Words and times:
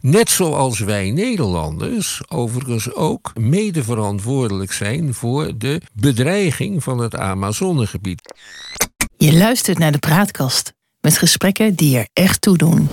Net 0.00 0.30
zoals 0.30 0.78
wij 0.78 1.10
Nederlanders 1.10 2.20
overigens 2.28 2.94
ook 2.94 3.32
mede 3.38 3.84
verantwoordelijk 3.84 4.72
zijn 4.72 5.14
voor 5.14 5.52
de 5.58 5.80
bedreiging 5.92 6.82
van 6.82 6.98
het 6.98 7.16
Amazonegebied. 7.16 8.34
Je 9.16 9.36
luistert 9.36 9.78
naar 9.78 9.92
de 9.92 9.98
praatkast 9.98 10.72
met 11.00 11.18
gesprekken 11.18 11.74
die 11.74 11.98
er 11.98 12.08
echt 12.12 12.40
toe 12.40 12.56
doen. 12.56 12.88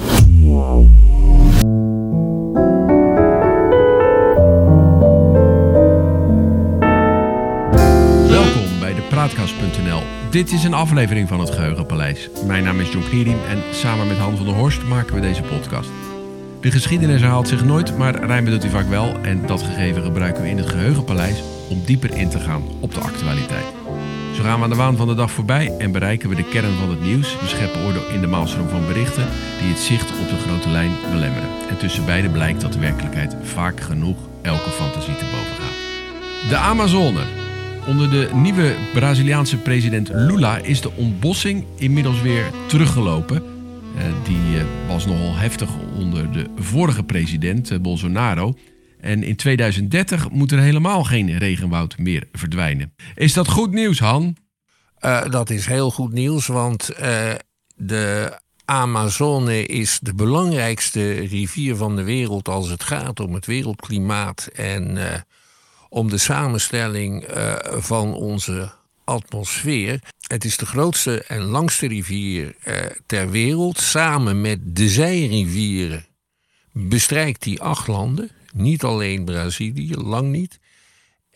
Welkom 8.30 8.80
bij 8.80 8.94
de 8.94 9.06
Praatkast.nl. 9.10 10.02
Dit 10.30 10.52
is 10.52 10.64
een 10.64 10.74
aflevering 10.74 11.28
van 11.28 11.40
het 11.40 11.50
Geheugenpaleis. 11.50 12.30
Mijn 12.46 12.64
naam 12.64 12.80
is 12.80 12.92
John 12.92 13.10
Kierim 13.10 13.40
en 13.50 13.64
samen 13.72 14.08
met 14.08 14.18
Han 14.18 14.38
van 14.38 14.46
der 14.46 14.56
Horst 14.56 14.84
maken 14.84 15.16
we 15.16 15.22
deze 15.22 15.42
podcast. 15.42 15.90
De 16.62 16.72
geschiedenis 16.72 17.22
herhaalt 17.22 17.48
zich 17.48 17.66
nooit, 17.66 17.98
maar 17.98 18.26
rijmen 18.26 18.52
doet 18.52 18.62
hij 18.62 18.72
vaak 18.72 18.90
wel. 18.90 19.16
En 19.22 19.46
dat 19.46 19.62
gegeven 19.62 20.04
gebruiken 20.04 20.44
we 20.44 20.50
in 20.50 20.58
het 20.58 20.70
Geheugenpaleis 20.70 21.44
om 21.70 21.82
dieper 21.86 22.18
in 22.18 22.30
te 22.30 22.40
gaan 22.40 22.64
op 22.80 22.94
de 22.94 23.00
actualiteit. 23.00 23.66
Zo 24.36 24.44
gaan 24.44 24.58
we 24.58 24.64
aan 24.64 24.70
de 24.70 24.76
waan 24.76 24.98
van 24.98 25.08
de 25.08 25.16
dag 25.16 25.32
voorbij 25.32 25.74
en 25.78 25.92
bereiken 25.92 26.30
we 26.30 26.36
de 26.36 26.50
kern 26.50 26.78
van 26.80 26.90
het 26.90 27.02
nieuws. 27.02 27.40
We 27.40 27.48
scheppen 27.48 27.86
orde 27.86 28.00
in 28.14 28.22
de 28.22 28.28
maalstroom 28.28 28.70
van 28.70 28.88
berichten 28.88 29.28
die 29.60 29.70
het 29.70 29.80
zicht 29.80 30.12
op 30.12 30.30
de 30.30 30.38
grote 30.38 30.70
lijn 30.70 30.92
belemmeren. 31.12 31.50
En 31.70 31.78
tussen 31.78 32.06
beiden 32.06 32.32
blijkt 32.32 32.62
dat 32.62 32.74
de 32.74 32.80
werkelijkheid 32.80 33.36
vaak 33.44 33.82
genoeg 33.82 34.18
elke 34.42 34.70
fantasie 34.70 35.16
te 35.16 35.26
boven 35.26 35.64
gaat. 35.64 36.50
De 36.50 36.58
Amazone. 36.58 37.22
Onder 37.88 38.10
de 38.10 38.30
nieuwe 38.34 38.76
Braziliaanse 38.94 39.58
president 39.58 40.10
Lula 40.14 40.58
is 40.58 40.82
de 40.82 40.92
ontbossing 40.96 41.66
inmiddels 41.76 42.22
weer 42.22 42.46
teruggelopen. 42.66 43.57
Uh, 43.98 44.04
die 44.24 44.56
uh, 44.56 44.64
was 44.88 45.06
nogal 45.06 45.36
heftig 45.36 45.70
onder 45.96 46.32
de 46.32 46.50
vorige 46.56 47.04
president 47.04 47.72
uh, 47.72 47.80
Bolsonaro. 47.80 48.54
En 49.00 49.24
in 49.24 49.36
2030 49.36 50.30
moet 50.30 50.52
er 50.52 50.60
helemaal 50.60 51.04
geen 51.04 51.38
regenwoud 51.38 51.98
meer 51.98 52.28
verdwijnen. 52.32 52.94
Is 53.16 53.34
dat 53.34 53.48
goed 53.48 53.72
nieuws, 53.72 54.00
Han? 54.00 54.36
dat 55.30 55.50
is 55.50 55.66
heel 55.66 55.92
goed 55.92 56.14
nieuws, 56.14 56.48
want 56.48 56.90
de 57.76 58.38
Amazone 58.66 59.66
is 59.66 60.00
de 60.02 60.14
belangrijkste 60.14 61.12
rivier 61.12 61.76
van 61.76 61.96
de 61.96 62.04
wereld 62.04 62.48
als 62.48 62.70
het 62.70 62.84
gaat 62.84 63.20
om 63.20 63.34
het 63.34 63.46
wereldklimaat 63.46 64.50
en 64.56 64.98
om 65.90 66.10
de 66.10 66.18
samenstelling 66.18 67.26
van 67.80 68.14
onze 68.14 68.72
atmosfeer. 69.08 70.00
Het 70.28 70.46
is 70.46 70.58
de 70.58 70.66
grootste 70.66 71.24
en 71.24 71.42
langste 71.42 71.88
rivier 71.88 72.56
eh, 72.64 72.76
ter 73.06 73.30
wereld. 73.30 73.78
Samen 73.78 74.42
met 74.42 74.60
de 74.64 74.90
zijrivieren 74.90 76.06
bestrijkt 76.72 77.44
die 77.44 77.62
acht 77.62 77.88
landen. 77.88 78.30
Niet 78.54 78.84
alleen 78.84 79.26
Brazilië, 79.26 79.96
lang 79.96 80.32
niet. 80.32 80.60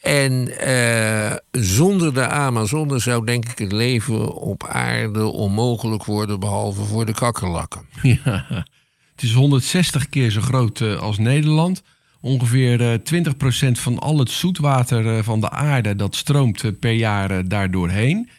En 0.01 0.57
eh, 0.59 1.35
zonder 1.51 2.13
de 2.13 2.27
Amazone 2.27 2.99
zou 2.99 3.25
denk 3.25 3.49
ik 3.49 3.57
het 3.57 3.71
leven 3.71 4.35
op 4.35 4.65
aarde 4.65 5.25
onmogelijk 5.25 6.05
worden, 6.05 6.39
behalve 6.39 6.83
voor 6.83 7.05
de 7.05 7.13
kakkerlakken. 7.13 7.85
Ja, 8.23 8.65
het 9.11 9.23
is 9.29 9.33
160 9.33 10.09
keer 10.09 10.31
zo 10.31 10.41
groot 10.41 10.79
uh, 10.79 10.99
als 11.01 11.17
Nederland. 11.17 11.81
Ongeveer 12.21 12.99
20% 12.99 13.01
eh, 13.11 13.73
van 13.73 13.99
al 13.99 14.19
het 14.19 14.31
zoetwater 14.31 15.17
eh, 15.17 15.23
van 15.23 15.39
de 15.39 15.49
aarde 15.49 15.95
dat 15.95 16.15
stroomt 16.15 16.63
eh, 16.63 16.71
per 16.79 16.91
jaar 16.91 17.47
daar 17.47 17.71
doorheen. 17.71 18.29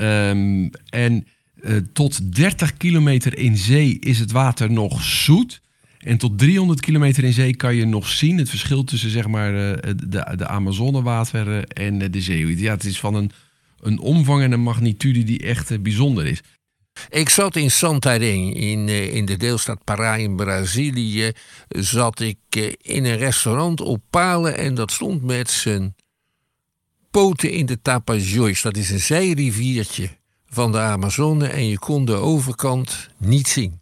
Um, 0.00 0.70
en 0.90 1.26
tot 1.92 2.34
30 2.34 2.76
kilometer 2.76 3.38
in 3.38 3.56
zee 3.56 3.98
is 3.98 4.18
het 4.18 4.32
water 4.32 4.70
nog 4.70 5.02
zoet. 5.02 5.60
En 5.98 6.18
tot 6.18 6.38
300 6.38 6.80
kilometer 6.80 7.24
in 7.24 7.32
zee 7.32 7.56
kan 7.56 7.74
je 7.74 7.86
nog 7.86 8.08
zien 8.08 8.38
het 8.38 8.48
verschil 8.48 8.84
tussen 8.84 9.10
zeg 9.10 9.26
maar, 9.26 9.52
de, 9.52 10.34
de 10.36 10.46
Amazonewater 10.46 11.64
en 11.64 12.10
de 12.10 12.20
zee. 12.20 12.58
Ja, 12.58 12.72
het 12.72 12.84
is 12.84 12.98
van 12.98 13.14
een, 13.14 13.30
een 13.80 13.98
omvang 13.98 14.42
en 14.42 14.52
een 14.52 14.62
magnitude 14.62 15.24
die 15.24 15.42
echt 15.42 15.82
bijzonder 15.82 16.26
is. 16.26 16.42
Ik 17.08 17.28
zat 17.28 17.56
in 17.56 17.70
Santarém, 17.70 18.52
in, 18.52 18.88
eh, 18.88 19.14
in 19.14 19.24
de 19.24 19.36
deelstaat 19.36 19.80
Pará 19.84 20.18
in 20.18 20.36
Brazilië. 20.36 21.32
Zat 21.68 22.20
ik 22.20 22.38
eh, 22.48 22.72
in 22.80 23.04
een 23.04 23.16
restaurant 23.16 23.80
op 23.80 24.02
palen 24.10 24.56
en 24.56 24.74
dat 24.74 24.92
stond 24.92 25.22
met 25.22 25.50
zijn 25.50 25.94
poten 27.10 27.50
in 27.50 27.66
de 27.66 27.82
Tapajós. 27.82 28.62
Dat 28.62 28.76
is 28.76 28.90
een 28.90 29.00
zijriviertje 29.00 30.08
van 30.46 30.72
de 30.72 30.78
Amazone 30.78 31.46
en 31.46 31.68
je 31.68 31.78
kon 31.78 32.04
de 32.04 32.14
overkant 32.14 33.08
niet 33.18 33.48
zien. 33.48 33.80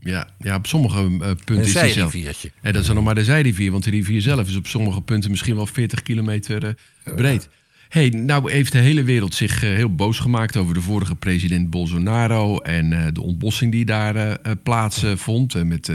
Ja, 0.00 0.28
ja 0.38 0.56
op 0.56 0.66
sommige 0.66 1.02
uh, 1.02 1.18
punten 1.18 1.56
een 1.56 1.60
is 1.60 1.74
het 1.74 1.92
zijriviertje. 1.92 2.52
En 2.62 2.72
dat 2.72 2.80
is 2.80 2.86
dan 2.86 2.96
nog 2.96 3.04
maar 3.04 3.14
de 3.14 3.24
zijrivier, 3.24 3.70
want 3.70 3.84
de 3.84 3.90
rivier 3.90 4.20
zelf 4.20 4.48
is 4.48 4.56
op 4.56 4.66
sommige 4.66 5.00
punten 5.00 5.30
misschien 5.30 5.56
wel 5.56 5.66
40 5.66 6.02
kilometer 6.02 6.64
uh, 6.64 7.14
breed 7.14 7.48
hey, 7.88 8.08
nou 8.08 8.52
heeft 8.52 8.72
de 8.72 8.78
hele 8.78 9.02
wereld 9.02 9.34
zich 9.34 9.64
uh, 9.64 9.74
heel 9.74 9.94
boos 9.94 10.18
gemaakt 10.18 10.56
over 10.56 10.74
de 10.74 10.80
vorige 10.80 11.14
president 11.14 11.70
Bolsonaro 11.70 12.58
en 12.58 12.92
uh, 12.92 13.06
de 13.12 13.22
ontbossing 13.22 13.72
die 13.72 13.84
daar 13.84 14.16
uh, 14.16 14.34
plaatsvond. 14.62 15.64
met, 15.64 15.92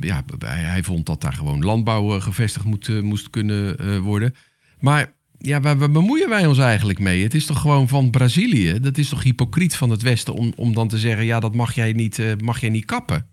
ja, 0.00 0.24
hij 0.44 0.82
vond 0.82 1.06
dat 1.06 1.20
daar 1.20 1.32
gewoon 1.32 1.64
landbouw 1.64 2.20
gevestigd 2.20 2.64
moet, 2.64 3.02
moest 3.02 3.30
kunnen 3.30 4.02
worden. 4.02 4.34
Maar 4.80 5.12
ja, 5.38 5.60
waar, 5.60 5.78
waar, 5.78 5.90
bemoeien 5.90 6.28
wij 6.28 6.46
ons 6.46 6.58
eigenlijk 6.58 6.98
mee? 6.98 7.22
Het 7.22 7.34
is 7.34 7.46
toch 7.46 7.60
gewoon 7.60 7.88
van 7.88 8.10
Brazilië? 8.10 8.80
Dat 8.80 8.98
is 8.98 9.08
toch 9.08 9.22
hypocriet 9.22 9.76
van 9.76 9.90
het 9.90 10.02
Westen 10.02 10.34
om, 10.34 10.52
om 10.56 10.74
dan 10.74 10.88
te 10.88 10.98
zeggen: 10.98 11.24
ja, 11.24 11.40
dat 11.40 11.54
mag 11.54 11.74
jij 11.74 11.92
niet, 11.92 12.22
mag 12.40 12.60
jij 12.60 12.70
niet 12.70 12.84
kappen? 12.84 13.26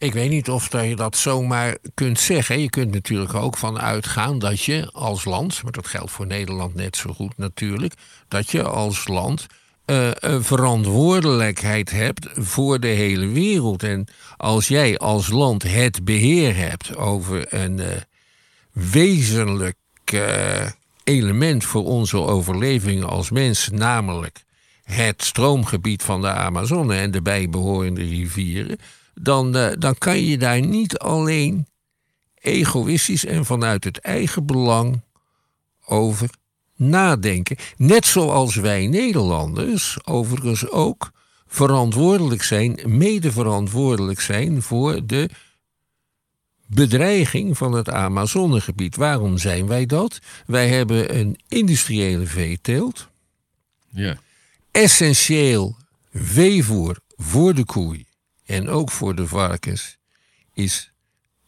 Ik 0.00 0.12
weet 0.12 0.30
niet 0.30 0.50
of 0.50 0.72
je 0.72 0.96
dat 0.96 1.16
zomaar 1.16 1.76
kunt 1.94 2.20
zeggen. 2.20 2.60
Je 2.60 2.70
kunt 2.70 2.92
natuurlijk 2.92 3.34
ook 3.34 3.56
van 3.56 3.80
uitgaan 3.80 4.38
dat 4.38 4.62
je 4.62 4.90
als 4.92 5.24
land, 5.24 5.62
maar 5.62 5.72
dat 5.72 5.86
geldt 5.86 6.10
voor 6.10 6.26
Nederland 6.26 6.74
net 6.74 6.96
zo 6.96 7.12
goed 7.12 7.38
natuurlijk, 7.38 7.94
dat 8.28 8.50
je 8.50 8.62
als 8.62 9.08
land 9.08 9.46
uh, 9.86 10.08
een 10.12 10.44
verantwoordelijkheid 10.44 11.90
hebt 11.90 12.28
voor 12.34 12.80
de 12.80 12.86
hele 12.86 13.26
wereld. 13.26 13.82
En 13.82 14.08
als 14.36 14.68
jij 14.68 14.98
als 14.98 15.28
land 15.28 15.62
het 15.62 16.04
beheer 16.04 16.56
hebt 16.56 16.96
over 16.96 17.54
een 17.54 17.78
uh, 17.78 17.86
wezenlijk 18.72 19.76
uh, 20.14 20.66
element 21.04 21.64
voor 21.64 21.84
onze 21.84 22.16
overleving 22.16 23.04
als 23.04 23.30
mens, 23.30 23.68
namelijk 23.72 24.42
het 24.82 25.24
stroomgebied 25.24 26.02
van 26.02 26.20
de 26.20 26.30
Amazone 26.30 26.96
en 26.96 27.10
de 27.10 27.22
bijbehorende 27.22 28.02
rivieren 28.02 28.78
dan, 29.22 29.56
uh, 29.56 29.68
dan 29.78 29.98
kan 29.98 30.24
je 30.24 30.38
daar 30.38 30.60
niet 30.60 30.98
alleen 30.98 31.66
egoïstisch 32.34 33.24
en 33.24 33.44
vanuit 33.44 33.84
het 33.84 33.98
eigen 33.98 34.46
belang 34.46 35.00
over 35.86 36.30
nadenken. 36.76 37.56
Net 37.76 38.06
zoals 38.06 38.54
wij 38.54 38.86
Nederlanders 38.86 40.06
overigens 40.06 40.68
ook 40.68 41.10
verantwoordelijk 41.46 42.42
zijn, 42.42 42.80
mede 42.86 43.32
verantwoordelijk 43.32 44.20
zijn 44.20 44.62
voor 44.62 45.06
de 45.06 45.28
bedreiging 46.66 47.56
van 47.56 47.72
het 47.72 47.90
Amazonegebied. 47.90 48.96
Waarom 48.96 49.38
zijn 49.38 49.66
wij 49.66 49.86
dat? 49.86 50.18
Wij 50.46 50.68
hebben 50.68 51.18
een 51.18 51.38
industriële 51.48 52.26
veeteelt. 52.26 53.08
Ja. 53.88 54.18
Essentieel 54.70 55.76
veevoer 56.12 56.98
voor 57.16 57.54
de 57.54 57.64
koei 57.64 58.08
en 58.50 58.68
ook 58.68 58.90
voor 58.90 59.14
de 59.14 59.26
varkens 59.26 59.98
is 60.52 60.92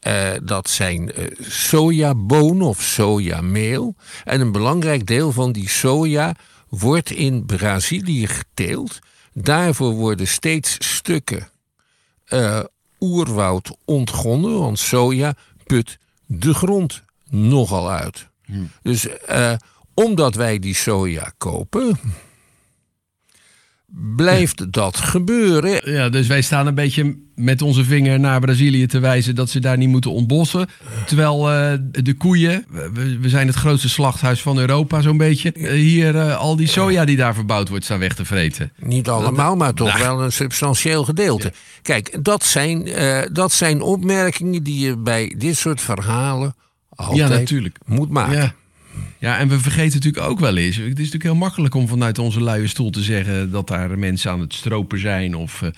uh, 0.07 0.31
dat 0.43 0.69
zijn 0.69 1.11
uh, 1.19 1.25
sojabonen 1.39 2.67
of 2.67 2.81
sojameel. 2.81 3.95
En 4.23 4.41
een 4.41 4.51
belangrijk 4.51 5.07
deel 5.07 5.31
van 5.31 5.51
die 5.51 5.69
soja 5.69 6.35
wordt 6.69 7.11
in 7.11 7.45
Brazilië 7.45 8.27
geteeld. 8.27 8.99
Daarvoor 9.33 9.93
worden 9.93 10.27
steeds 10.27 10.75
stukken 10.79 11.49
uh, 12.27 12.59
oerwoud 12.99 13.77
ontgonnen, 13.85 14.59
want 14.59 14.79
soja 14.79 15.35
put 15.65 15.97
de 16.25 16.53
grond 16.53 17.03
nogal 17.29 17.91
uit. 17.91 18.27
Hmm. 18.45 18.71
Dus 18.81 19.07
omdat 19.93 20.35
wij 20.35 20.59
die 20.59 20.75
soja 20.75 21.33
kopen, 21.37 21.99
blijft 23.95 24.73
dat 24.73 24.97
gebeuren. 24.97 25.91
Ja, 25.91 26.09
dus 26.09 26.27
wij 26.27 26.41
staan 26.41 26.67
een 26.67 26.75
beetje 26.75 27.17
met 27.35 27.61
onze 27.61 27.83
vinger 27.83 28.19
naar 28.19 28.39
Brazilië 28.39 28.85
te 28.85 28.99
wijzen 28.99 29.35
dat 29.35 29.49
ze 29.49 29.59
daar 29.59 29.77
niet 29.77 29.89
moeten 29.89 30.11
ontbossen. 30.11 30.69
Terwijl 31.05 31.51
uh, 31.51 31.73
de 31.91 32.13
koeien, 32.13 32.65
we, 32.93 33.17
we, 33.19 33.29
zijn 33.29 33.47
het 33.47 33.55
grootste 33.55 33.89
slachthuis 33.89 34.41
van 34.41 34.59
Europa 34.59 35.01
zo'n 35.01 35.17
beetje, 35.17 35.51
uh, 35.55 35.71
hier 35.71 36.15
uh, 36.15 36.37
al 36.37 36.55
die 36.55 36.67
soja 36.67 37.05
die 37.05 37.17
daar 37.17 37.33
verbouwd 37.33 37.69
wordt 37.69 37.85
staan 37.85 37.99
weg 37.99 38.15
te 38.15 38.25
vreten. 38.25 38.71
Niet 38.79 39.09
allemaal, 39.09 39.55
maar 39.55 39.73
toch 39.73 39.87
nou. 39.87 39.99
wel 39.99 40.23
een 40.23 40.31
substantieel 40.31 41.03
gedeelte. 41.03 41.47
Ja. 41.47 41.59
Kijk, 41.81 42.23
dat 42.23 42.43
zijn, 42.43 42.89
dat 43.31 43.51
zijn 43.51 43.81
opmerkingen 43.81 44.63
die 44.63 44.85
je 44.85 44.97
bij 44.97 45.35
dit 45.37 45.57
soort 45.57 45.81
verhalen 45.81 46.55
altijd 46.89 47.17
ja, 47.17 47.27
natuurlijk. 47.27 47.77
moet 47.85 48.09
maken. 48.09 48.37
Ja. 48.37 48.53
Ja, 49.23 49.37
en 49.37 49.47
we 49.47 49.59
vergeten 49.59 49.93
natuurlijk 49.93 50.25
ook 50.25 50.39
wel 50.39 50.57
eens. 50.57 50.75
Het 50.75 50.85
is 50.85 50.93
natuurlijk 50.95 51.23
heel 51.23 51.35
makkelijk 51.35 51.75
om 51.75 51.87
vanuit 51.87 52.19
onze 52.19 52.41
luie 52.41 52.67
stoel 52.67 52.89
te 52.89 53.01
zeggen 53.01 53.51
dat 53.51 53.67
daar 53.67 53.99
mensen 53.99 54.31
aan 54.31 54.39
het 54.39 54.53
stropen 54.53 54.99
zijn 54.99 55.35
of 55.35 55.61
uh, 55.61 55.71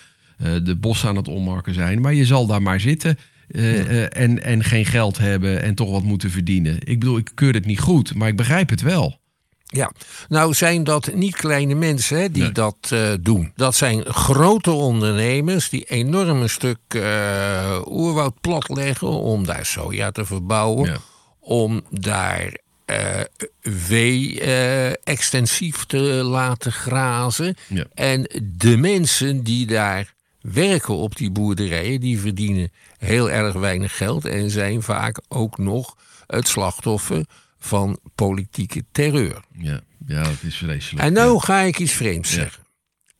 de 0.63 0.75
bossen 0.75 1.09
aan 1.09 1.15
het 1.15 1.27
ommarken 1.27 1.73
zijn. 1.73 2.01
Maar 2.01 2.13
je 2.13 2.25
zal 2.25 2.45
daar 2.45 2.61
maar 2.61 2.79
zitten. 2.79 3.17
eh, 3.47 3.79
eh, 4.03 4.09
en, 4.13 4.43
en 4.43 4.63
geen 4.63 4.85
geld 4.85 5.17
hebben 5.17 5.61
en 5.61 5.75
toch 5.75 5.91
wat 5.91 6.03
moeten 6.03 6.31
verdienen. 6.31 6.77
Ik 6.83 6.99
bedoel, 6.99 7.17
ik 7.17 7.31
keur 7.35 7.53
het 7.53 7.65
niet 7.65 7.79
goed, 7.79 8.15
maar 8.15 8.27
ik 8.27 8.35
begrijp 8.35 8.69
het 8.69 8.81
wel. 8.81 9.19
Ja, 9.63 9.91
nou 10.27 10.53
zijn 10.53 10.83
dat 10.83 11.13
niet 11.13 11.35
kleine 11.35 11.75
mensen 11.75 12.17
hè, 12.19 12.29
die 12.31 12.43
Nee. 12.43 12.51
dat 12.51 12.77
eh, 12.89 13.11
doen. 13.21 13.51
Dat 13.55 13.75
zijn 13.75 14.05
grote 14.05 14.71
ondernemers 14.71 15.69
die 15.69 15.83
enorm 15.83 16.41
een 16.41 16.49
stuk 16.49 16.79
eh, 16.87 17.81
oerwoud 17.85 18.41
platleggen 18.41 19.09
om 19.09 19.45
daar 19.45 19.65
soja 19.65 20.11
te 20.11 20.25
verbouwen. 20.25 20.89
Ja. 20.89 20.97
Om 21.39 21.81
daar 21.89 22.63
eh, 22.85 23.19
vee 23.61 24.41
eh, 24.41 24.89
extensief 25.03 25.85
te 25.85 25.99
laten 26.23 26.71
grazen. 26.71 27.55
Ja. 27.67 27.85
En 27.93 28.29
de 28.43 28.77
mensen 28.77 29.43
die 29.43 29.65
daar 29.65 30.13
werken 30.41 30.93
op 30.95 31.15
die 31.15 31.31
boerderijen, 31.31 31.99
die 31.99 32.19
verdienen 32.19 32.71
heel 32.97 33.31
erg 33.31 33.53
weinig 33.53 33.97
geld 33.97 34.25
en 34.25 34.49
zijn 34.49 34.81
vaak 34.81 35.21
ook 35.27 35.57
nog 35.57 35.95
het 36.27 36.47
slachtoffer 36.47 37.25
van 37.59 37.99
politieke 38.15 38.85
terreur. 38.91 39.41
Ja, 39.57 39.81
ja 40.07 40.23
dat 40.23 40.37
is 40.41 40.55
vreselijk. 40.55 41.03
En 41.05 41.13
nou 41.13 41.39
ga 41.39 41.59
ik 41.59 41.79
iets 41.79 41.93
vreemds 41.93 42.29
Ja. 42.29 42.35
zeggen. 42.35 42.63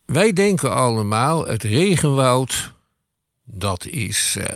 Wij 0.06 0.34
denken 0.34 0.76
allemaal, 0.76 1.48
het 1.48 1.64
regenwoud, 1.64 2.74
dat 3.46 3.86
is 3.86 4.36
eh, 4.40 4.56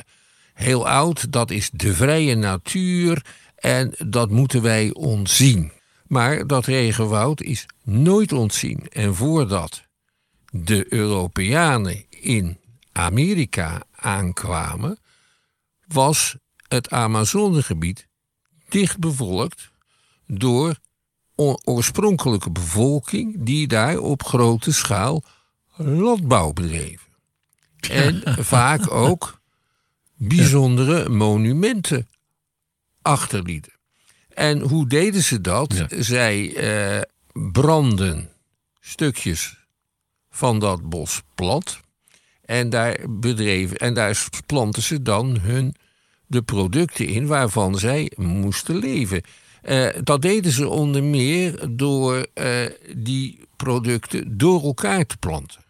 heel 0.53 0.87
oud, 0.87 1.31
dat 1.31 1.51
is 1.51 1.69
de 1.73 1.93
vrije 1.93 2.35
natuur 2.35 3.25
en 3.59 3.93
dat 4.07 4.29
moeten 4.29 4.61
wij 4.61 4.93
ontzien. 4.93 5.71
Maar 6.07 6.47
dat 6.47 6.65
regenwoud 6.65 7.41
is 7.41 7.65
nooit 7.83 8.31
ontzien. 8.31 8.87
En 8.89 9.15
voordat 9.15 9.83
de 10.51 10.93
Europeanen 10.93 12.05
in 12.09 12.57
Amerika 12.91 13.83
aankwamen, 13.91 14.99
was 15.87 16.35
het 16.67 16.89
Amazonegebied 16.89 18.07
dicht 18.69 18.99
bevolkt 18.99 19.71
door 20.27 20.79
oorspronkelijke 21.63 22.51
bevolking 22.51 23.35
die 23.39 23.67
daar 23.67 23.97
op 23.97 24.23
grote 24.23 24.73
schaal 24.73 25.23
landbouw 25.75 26.53
bedreven. 26.53 27.07
En 27.89 28.21
vaak 28.43 28.91
ook 28.91 29.41
bijzondere 30.15 31.09
monumenten 31.09 32.07
achterlieten. 33.09 33.73
En 34.33 34.59
hoe 34.59 34.87
deden 34.87 35.23
ze 35.23 35.41
dat? 35.41 35.73
Ja. 35.73 36.03
Zij 36.03 36.55
eh, 36.55 37.01
branden 37.51 38.29
stukjes 38.79 39.57
van 40.29 40.59
dat 40.59 40.89
bos 40.89 41.21
plat. 41.35 41.79
En 42.45 42.69
daar 42.69 42.97
bedreven 43.09 43.77
en 43.77 43.93
daar 43.93 44.27
planten 44.45 44.81
ze 44.81 45.01
dan 45.01 45.39
hun 45.39 45.75
de 46.27 46.41
producten 46.41 47.07
in 47.07 47.27
waarvan 47.27 47.77
zij 47.77 48.11
moesten 48.15 48.77
leven. 48.77 49.21
Eh, 49.61 49.87
dat 50.03 50.21
deden 50.21 50.51
ze 50.51 50.67
onder 50.67 51.03
meer 51.03 51.67
door 51.69 52.27
eh, 52.33 52.65
die 52.95 53.39
producten 53.55 54.37
door 54.37 54.63
elkaar 54.63 55.05
te 55.05 55.17
planten. 55.17 55.61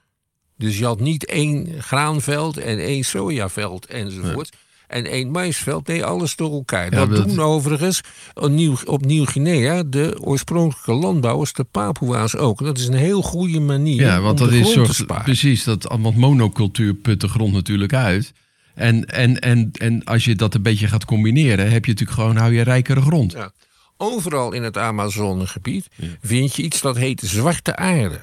Dus 0.58 0.78
je 0.78 0.86
had 0.86 1.00
niet 1.00 1.26
één 1.26 1.84
graanveld 1.84 2.58
en 2.58 2.80
één 2.80 3.04
sojaveld 3.04 3.86
enzovoort. 3.86 4.52
En 4.90 5.06
één 5.06 5.32
maisveld. 5.32 5.88
Nee, 5.88 6.06
alles 6.06 6.36
door 6.36 6.52
elkaar. 6.52 6.92
dat, 6.92 7.10
dat- 7.10 7.28
doen 7.28 7.40
overigens 7.40 8.02
op 8.34 8.50
Nieuw- 8.50 8.78
op 8.86 9.06
Nieuw-Guinea 9.06 9.84
de 9.84 10.18
oorspronkelijke 10.22 10.94
landbouwers, 10.94 11.54
de 11.54 11.64
Papua's 11.64 12.36
ook. 12.36 12.60
Dat 12.64 12.78
is 12.78 12.88
een 12.88 12.94
heel 12.94 13.22
goede 13.22 13.60
manier 13.60 14.02
Ja, 14.02 14.22
want 14.22 14.40
om 14.40 14.46
dat 14.46 14.56
de 14.56 14.60
is 14.62 14.72
soort, 14.72 15.06
precies, 15.24 15.64
dat, 15.64 15.96
want 16.00 16.16
monocultuur 16.18 16.94
put 16.94 17.22
de 17.22 17.28
grond 17.28 17.54
natuurlijk 17.54 17.94
uit. 17.94 18.32
En, 18.76 19.06
en, 19.06 19.40
en, 19.40 19.70
en 19.74 20.04
als 20.04 20.26
je 20.26 20.36
dat 20.36 20.54
een 20.54 20.62
beetje 20.62 20.88
gaat 20.88 21.06
combineren, 21.06 21.72
heb 21.72 21.86
je 21.86 21.92
natuurlijk 21.92 22.20
gewoon, 22.20 22.36
hou 22.38 22.54
je 22.54 22.62
rijkere 22.62 23.02
grond. 23.02 23.32
Ja. 23.32 23.52
Overal 23.98 24.52
in 24.52 24.64
het 24.64 24.78
Amazonegebied 24.78 25.88
vind 26.22 26.56
je 26.56 26.64
iets 26.64 26.82
dat 26.82 26.98
heet 26.98 27.22
zwarte 27.26 27.76
aarde. 27.76 28.22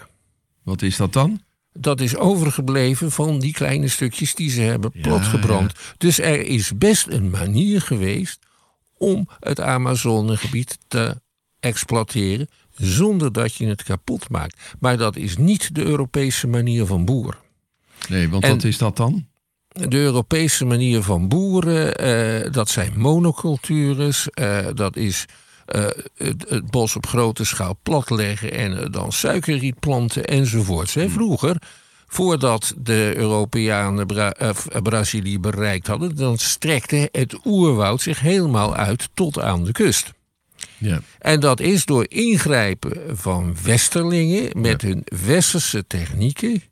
Wat 0.62 0.82
is 0.82 0.96
dat 0.96 1.12
dan? 1.12 1.40
Dat 1.78 2.00
is 2.00 2.16
overgebleven 2.16 3.10
van 3.10 3.38
die 3.38 3.52
kleine 3.52 3.88
stukjes 3.88 4.34
die 4.34 4.50
ze 4.50 4.60
hebben 4.60 4.92
platgebrand. 5.02 5.72
Dus 5.98 6.18
er 6.18 6.40
is 6.46 6.72
best 6.76 7.06
een 7.06 7.30
manier 7.30 7.80
geweest 7.80 8.38
om 8.98 9.28
het 9.40 9.60
Amazonegebied 9.60 10.78
te 10.88 11.20
exploiteren 11.60 12.48
zonder 12.74 13.32
dat 13.32 13.54
je 13.54 13.66
het 13.66 13.82
kapot 13.82 14.30
maakt. 14.30 14.60
Maar 14.80 14.96
dat 14.96 15.16
is 15.16 15.36
niet 15.36 15.74
de 15.74 15.84
Europese 15.84 16.46
manier 16.46 16.86
van 16.86 17.04
boeren. 17.04 17.38
Nee, 18.08 18.28
want 18.28 18.44
En- 18.44 18.50
wat 18.50 18.64
is 18.64 18.78
dat 18.78 18.96
dan? 18.96 19.26
De 19.68 19.96
Europese 19.96 20.64
manier 20.64 21.02
van 21.02 21.28
boeren, 21.28 21.96
eh, 21.96 22.52
dat 22.52 22.68
zijn 22.68 22.92
monocultures. 22.96 24.30
eh, 24.30 24.66
dat 24.74 24.96
is 24.96 25.24
eh, 25.66 25.84
het, 26.16 26.44
het 26.48 26.70
bos 26.70 26.96
op 26.96 27.06
grote 27.06 27.44
schaal 27.44 27.78
platleggen 27.82 28.52
en 28.52 28.90
dan 28.90 29.12
suikerriet 29.12 29.80
planten 29.80 30.24
enzovoorts. 30.24 30.94
Hè. 30.94 31.08
Vroeger, 31.08 31.56
voordat 32.06 32.74
de 32.76 33.12
Europeanen 33.16 34.06
Bra- 34.06 34.32
eh, 34.32 34.50
Brazilië 34.82 35.38
bereikt 35.38 35.86
hadden, 35.86 36.16
dan 36.16 36.38
strekte 36.38 37.08
het 37.12 37.38
oerwoud 37.44 38.00
zich 38.00 38.20
helemaal 38.20 38.74
uit 38.74 39.08
tot 39.14 39.40
aan 39.40 39.64
de 39.64 39.72
kust. 39.72 40.14
Ja. 40.78 41.00
En 41.18 41.40
dat 41.40 41.60
is 41.60 41.84
door 41.84 42.06
ingrijpen 42.08 43.18
van 43.18 43.56
westerlingen 43.62 44.60
met 44.60 44.82
hun 44.82 45.06
westerse 45.24 45.86
technieken. 45.86 46.62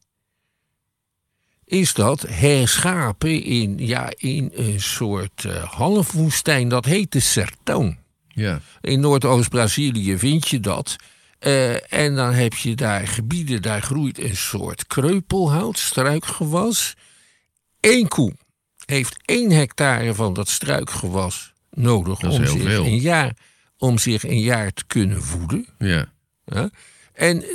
Is 1.64 1.94
dat 1.94 2.24
herschapen 2.28 3.42
in, 3.42 3.78
ja, 3.78 4.12
in 4.16 4.50
een 4.54 4.80
soort 4.80 5.44
eh, 5.44 5.64
halfwoestijn. 5.64 6.68
Dat 6.68 6.84
heet 6.84 7.12
de 7.12 7.22
sertão. 7.22 8.03
Ja. 8.34 8.60
In 8.80 9.00
Noordoost-Brazilië 9.00 10.18
vind 10.18 10.48
je 10.48 10.60
dat. 10.60 10.96
Eh, 11.38 11.92
en 11.92 12.14
dan 12.14 12.32
heb 12.32 12.54
je 12.54 12.74
daar 12.74 13.08
gebieden, 13.08 13.62
daar 13.62 13.82
groeit 13.82 14.18
een 14.18 14.36
soort 14.36 14.86
kreupelhout, 14.86 15.78
struikgewas. 15.78 16.94
Eén 17.80 18.08
koe 18.08 18.32
heeft 18.86 19.16
één 19.24 19.50
hectare 19.50 20.14
van 20.14 20.32
dat 20.32 20.48
struikgewas 20.48 21.52
nodig 21.70 22.22
om 22.22 22.46
zich, 22.46 22.62
veel. 22.62 22.84
een 22.84 22.98
jaar, 22.98 23.36
om 23.78 23.98
zich 23.98 24.24
een 24.24 24.40
jaar 24.40 24.72
te 24.72 24.84
kunnen 24.86 25.22
voeden. 25.22 25.66
Ja. 25.78 26.12
Ja? 26.44 26.70
En 27.12 27.42
eh, 27.42 27.48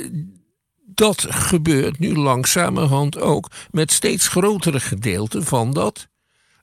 dat 0.84 1.26
gebeurt 1.28 1.98
nu 1.98 2.16
langzamerhand 2.16 3.18
ook 3.18 3.50
met 3.70 3.92
steeds 3.92 4.28
grotere 4.28 4.80
gedeelten 4.80 5.44
van 5.44 5.72
dat 5.72 6.08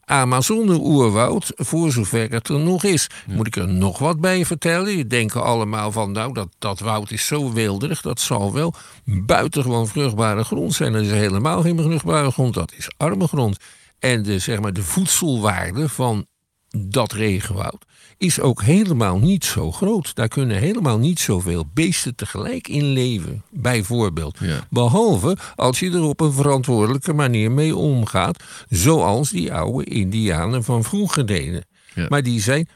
Amazone-oerwoud, 0.10 1.52
voor 1.56 1.92
zover 1.92 2.32
het 2.32 2.48
er 2.50 2.60
nog 2.60 2.84
is. 2.84 3.10
Moet 3.26 3.48
ik 3.48 3.56
er 3.56 3.68
nog 3.68 4.00
wat 4.00 4.20
bij 4.20 4.46
vertellen? 4.46 4.98
Je 4.98 5.08
denken 5.08 5.44
allemaal 5.44 5.92
van, 5.92 6.12
nou, 6.12 6.34
dat, 6.34 6.48
dat 6.60 6.80
woud 6.80 7.12
is 7.12 7.26
zo 7.26 7.52
wilderig, 7.52 8.02
dat 8.02 8.20
zal 8.20 8.54
wel 8.54 8.74
buitengewoon 9.06 9.88
vruchtbare 9.88 10.44
grond 10.44 10.74
zijn. 10.74 10.94
Dat 10.94 11.02
is 11.02 11.12
helemaal 11.12 11.62
geen 11.62 11.82
vruchtbare 11.82 12.32
grond, 12.32 12.54
dat 12.54 12.74
is 12.78 12.90
arme 12.98 13.28
grond. 13.28 13.58
En 14.00 14.24
de, 14.24 14.40
zeg 14.40 14.60
maar, 14.60 14.74
de 14.74 14.84
voedselwaarde 14.84 15.90
van 15.90 16.26
dat 16.70 17.12
regenwoud 17.12 17.86
is 18.18 18.40
ook 18.40 18.62
helemaal 18.62 19.20
niet 19.20 19.46
zo 19.46 19.72
groot. 19.72 20.16
Daar 20.16 20.28
kunnen 20.28 20.58
helemaal 20.58 20.98
niet 20.98 21.20
zoveel 21.20 21.66
beesten 21.74 22.16
tegelijk 22.16 22.68
in 22.68 22.86
leven, 22.86 23.44
bijvoorbeeld. 23.50 24.38
Ja. 24.40 24.68
Behalve 24.70 25.38
als 25.56 25.80
je 25.80 25.92
er 25.92 26.02
op 26.02 26.20
een 26.20 26.34
verantwoordelijke 26.34 27.14
manier 27.14 27.52
mee 27.52 27.76
omgaat, 27.76 28.44
zoals 28.70 29.30
die 29.30 29.54
oude 29.54 29.84
Indianen 29.84 30.64
van 30.64 30.84
vroeger 30.84 31.26
deden. 31.26 31.66
Ja. 31.94 32.06
Maar 32.10 32.24
die 32.24 32.42
zijn 32.42 32.70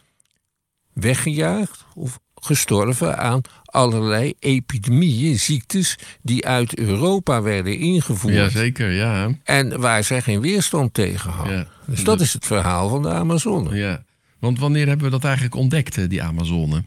weggejaagd 0.93 1.85
of 1.95 2.19
gestorven 2.35 3.17
aan 3.17 3.41
allerlei 3.65 4.33
epidemieën, 4.39 5.39
ziektes 5.39 5.97
die 6.21 6.47
uit 6.47 6.77
Europa 6.77 7.41
werden 7.41 7.77
ingevoerd. 7.77 8.33
Jazeker, 8.33 8.91
ja. 8.91 9.29
En 9.43 9.79
waar 9.79 10.03
zij 10.03 10.21
geen 10.21 10.41
weerstand 10.41 10.93
tegen 10.93 11.31
hadden. 11.31 11.57
Ja. 11.57 11.67
Dus 11.85 12.03
dat 12.03 12.21
is 12.21 12.33
het 12.33 12.45
verhaal 12.45 12.89
van 12.89 13.01
de 13.01 13.09
Amazone. 13.09 13.75
ja. 13.75 14.03
Want 14.41 14.59
wanneer 14.59 14.87
hebben 14.87 15.05
we 15.05 15.11
dat 15.11 15.23
eigenlijk 15.23 15.55
ontdekt, 15.55 15.97
eh, 15.97 16.09
die 16.09 16.23
Amazone? 16.23 16.83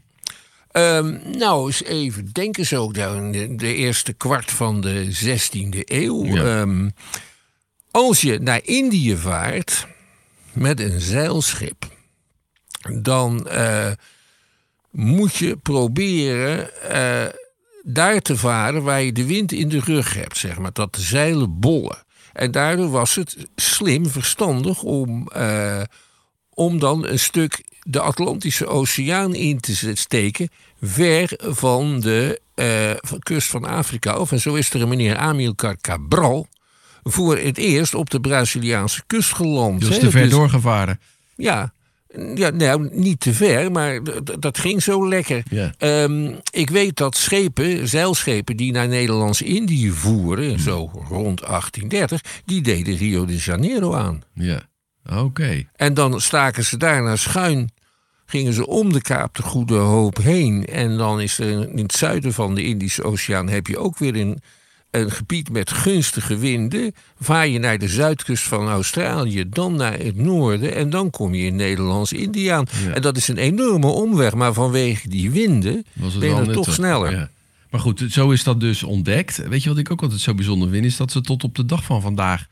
Ehm, 0.71 1.19
nou, 1.39 1.67
eens 1.67 1.83
even 1.83 2.33
denken 2.33 2.67
zo. 2.67 2.93
De, 2.93 3.29
de, 3.33 3.55
de 3.55 3.75
eerste 3.75 4.13
kwart 4.13 4.51
van 4.51 4.81
de 4.81 5.09
16e 5.11 5.79
eeuw. 5.85 6.25
Ja. 6.25 6.61
Ehm, 6.61 6.89
als 7.91 8.21
je 8.21 8.39
naar 8.39 8.61
Indië 8.65 9.17
vaart 9.17 9.87
met 10.53 10.81
een 10.81 11.01
zeilschip, 11.01 11.87
dan 13.01 13.49
eh, 13.49 13.91
moet 14.91 15.37
je 15.37 15.57
proberen 15.57 16.83
eh, 16.91 17.33
daar 17.83 18.21
te 18.21 18.37
varen 18.37 18.83
waar 18.83 19.03
je 19.03 19.13
de 19.13 19.27
wind 19.27 19.53
in 19.53 19.69
de 19.69 19.81
rug 19.81 20.15
hebt, 20.15 20.37
zeg 20.37 20.59
maar. 20.59 20.73
Dat 20.73 20.95
de 20.95 21.01
zeilen 21.01 21.61
bollen. 21.61 22.03
En 22.33 22.51
daardoor 22.51 22.91
was 22.91 23.15
het 23.15 23.37
slim, 23.57 24.07
verstandig 24.07 24.83
om, 24.83 25.29
om 26.55 26.79
dan 26.79 27.07
een 27.07 27.19
stuk 27.19 27.65
de 27.83 28.01
Atlantische 28.01 28.67
Oceaan 28.67 29.35
in 29.35 29.61
te 29.61 29.91
steken, 29.95 30.49
ver 30.81 31.39
van 31.39 32.01
de 32.01 32.41
eh, 32.55 32.91
kust 33.19 33.49
van 33.51 33.65
Afrika. 33.65 34.17
Of 34.19 34.33
en 34.33 34.41
zo 34.41 34.55
is 34.55 34.71
er 34.71 34.83
een 34.83 34.89
meneer 34.89 35.17
Amilcar 35.17 35.77
Cabral 35.81 36.49
voor 37.03 37.39
het 37.39 37.59
eerst 37.59 37.95
op 37.95 38.11
de 38.11 38.21
Braziliaanse 38.21 39.03
kust 39.07 39.33
geland. 39.35 39.89
Hè. 39.89 39.99
te 39.99 40.11
ver 40.11 40.23
Dus- 40.23 40.31
doorgevaren. 40.31 41.01
Ja, 41.37 41.73
ja, 42.35 42.51
nou, 42.51 42.89
niet 42.93 43.21
te 43.21 43.33
ver, 43.33 43.73
maar 43.73 44.01
dat 44.41 44.59
ging 44.59 44.83
zo 44.83 45.09
lekker. 45.09 45.43
Ehm, 45.79 46.33
ik 46.51 46.71
weet 46.71 46.97
dat 46.97 47.17
schepen, 47.17 47.89
zeilschepen 47.89 48.57
die 48.57 48.73
naar 48.73 48.89
Nederlands-Indië 48.89 49.91
voeren, 49.91 50.61
zo 50.61 50.91
rond 51.09 51.43
1830, 51.43 52.21
die 52.45 52.63
deden 52.63 52.97
Rio 52.97 53.25
de 53.25 53.37
Janeiro 53.37 53.95
aan. 53.95 54.23
Ja. 54.35 54.69
Oké. 55.13 55.65
En 55.77 55.95
dan 55.95 56.21
staken 56.21 56.65
ze 56.65 56.77
daarna 56.77 57.17
schuin, 57.17 57.71
gingen 58.27 58.53
ze 58.53 58.67
om 58.67 58.93
de 58.93 59.01
Kaap 59.01 59.37
de 59.37 59.43
Goede 59.43 59.75
Hoop 59.75 60.17
heen. 60.17 60.67
En 60.67 60.97
dan 60.97 61.21
is 61.21 61.39
er 61.39 61.69
in 61.71 61.83
het 61.83 61.93
zuiden 61.93 62.33
van 62.33 62.55
de 62.55 62.65
Indische 62.65 63.03
Oceaan 63.03 63.49
heb 63.49 63.67
je 63.67 63.79
ook 63.79 63.99
weer 63.99 64.17
een, 64.17 64.41
een 64.91 65.11
gebied 65.11 65.51
met 65.51 65.71
gunstige 65.71 66.37
winden. 66.37 66.95
Vaar 67.21 67.49
je 67.49 67.59
naar 67.59 67.79
de 67.79 67.89
zuidkust 67.89 68.45
van 68.45 68.69
Australië, 68.69 69.49
dan 69.49 69.77
naar 69.77 69.99
het 69.99 70.17
noorden 70.17 70.75
en 70.75 70.91
dan 70.91 71.11
kom 71.11 71.35
je 71.35 71.47
in 71.47 71.57
Nederlands-Indië 71.57 72.49
aan. 72.49 72.67
Ja. 72.85 72.93
En 72.93 73.03
dat 73.03 73.17
is 73.17 73.29
een 73.29 73.39
enorme 73.39 73.87
omweg, 73.87 74.35
maar 74.35 74.53
vanwege 74.53 75.09
die 75.09 75.31
winden 75.31 75.87
ben 76.19 76.45
je 76.45 76.51
toch 76.51 76.73
sneller. 76.73 77.11
Ja. 77.11 77.31
Maar 77.71 77.83
goed, 77.83 78.05
zo 78.09 78.31
is 78.31 78.45
dat 78.45 78.61
dus 78.61 78.83
ontdekt. 78.83 79.49
Weet 79.49 79.63
je 79.63 79.69
wat 79.69 79.79
ik 79.79 79.91
ook 79.91 80.03
altijd 80.03 80.21
zo 80.21 80.35
bijzonder 80.35 80.69
vind? 80.69 80.85
Is 80.85 80.97
dat 80.97 81.13
ze 81.13 81.21
tot 81.21 81.45
op 81.45 81.55
de 81.55 81.65
dag 81.65 81.85
van 81.85 82.01
vandaag 82.01 82.47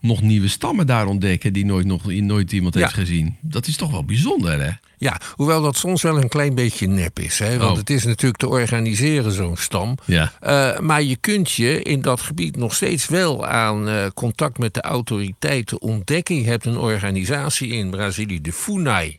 nog 0.00 0.22
nieuwe 0.22 0.48
stammen 0.48 0.86
daar 0.86 1.06
ontdekken 1.06 1.52
die 1.52 1.64
nooit, 1.64 1.86
nog, 1.86 2.04
nooit 2.12 2.52
iemand 2.52 2.74
Ja. 2.74 2.80
heeft 2.80 2.92
gezien. 2.94 3.36
Dat 3.40 3.66
is 3.66 3.76
toch 3.76 3.90
wel 3.90 4.04
bijzonder, 4.04 4.60
hè? 4.64 4.70
Ja, 5.00 5.20
hoewel 5.34 5.62
dat 5.62 5.76
soms 5.76 6.02
wel 6.02 6.16
een 6.22 6.28
klein 6.28 6.54
beetje 6.54 6.86
nep 6.86 7.18
is. 7.18 7.38
Hè? 7.38 7.58
Want 7.58 7.70
Oh. 7.70 7.76
het 7.76 7.90
is 7.90 8.04
natuurlijk 8.04 8.36
te 8.40 8.48
organiseren, 8.48 9.32
zo'n 9.32 9.56
stam. 9.56 9.94
Ja. 10.04 10.32
Eh, 10.40 10.78
maar 10.80 11.02
je 11.02 11.16
kunt 11.16 11.50
je 11.50 11.82
in 11.82 12.00
dat 12.02 12.20
gebied 12.20 12.56
nog 12.56 12.74
steeds 12.74 13.06
wel 13.08 13.46
aan 13.46 13.88
eh, 13.88 14.06
contact 14.14 14.58
met 14.58 14.74
de 14.74 14.80
autoriteiten 14.80 15.80
ontdekken. 15.82 16.36
Je 16.36 16.44
hebt 16.48 16.64
een 16.64 16.78
organisatie 16.78 17.68
in 17.68 17.90
Brazilië, 17.90 18.40
de 18.40 18.52
FUNAI, 18.52 19.18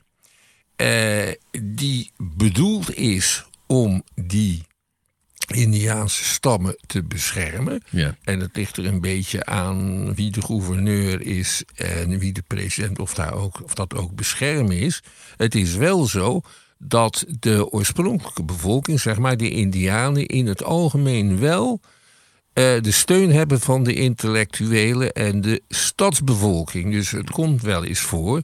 eh, 0.75 1.27
die 1.61 2.11
bedoeld 2.17 2.95
is 2.97 3.45
om 3.67 4.03
die 4.15 4.63
Indiaanse 5.51 6.23
stammen 6.23 6.77
te 6.85 7.03
beschermen. 7.03 7.83
Ja. 7.89 8.15
En 8.23 8.39
het 8.39 8.55
ligt 8.55 8.77
er 8.77 8.85
een 8.85 9.01
beetje 9.01 9.45
aan 9.45 10.13
wie 10.15 10.31
de 10.31 10.41
gouverneur 10.41 11.21
is 11.21 11.63
en 11.75 12.19
wie 12.19 12.33
de 12.33 12.43
president, 12.47 12.99
of, 12.99 13.13
daar 13.13 13.33
ook, 13.33 13.63
of 13.63 13.73
dat 13.73 13.95
ook 13.95 14.15
beschermen 14.15 14.79
is. 14.79 15.03
Het 15.37 15.55
is 15.55 15.75
wel 15.75 16.05
zo 16.05 16.41
dat 16.77 17.25
de 17.39 17.71
oorspronkelijke 17.71 18.43
bevolking, 18.43 18.99
zeg 18.99 19.17
maar 19.17 19.37
de 19.37 19.49
Indianen, 19.49 20.25
in 20.25 20.47
het 20.47 20.63
algemeen 20.63 21.39
wel 21.39 21.81
eh, 22.53 22.81
de 22.81 22.91
steun 22.91 23.31
hebben 23.31 23.59
van 23.59 23.83
de 23.83 23.93
intellectuelen 23.93 25.11
en 25.13 25.41
de 25.41 25.61
stadsbevolking. 25.67 26.91
Dus 26.91 27.11
het 27.11 27.29
komt 27.29 27.61
wel 27.61 27.83
eens 27.83 27.99
voor 27.99 28.41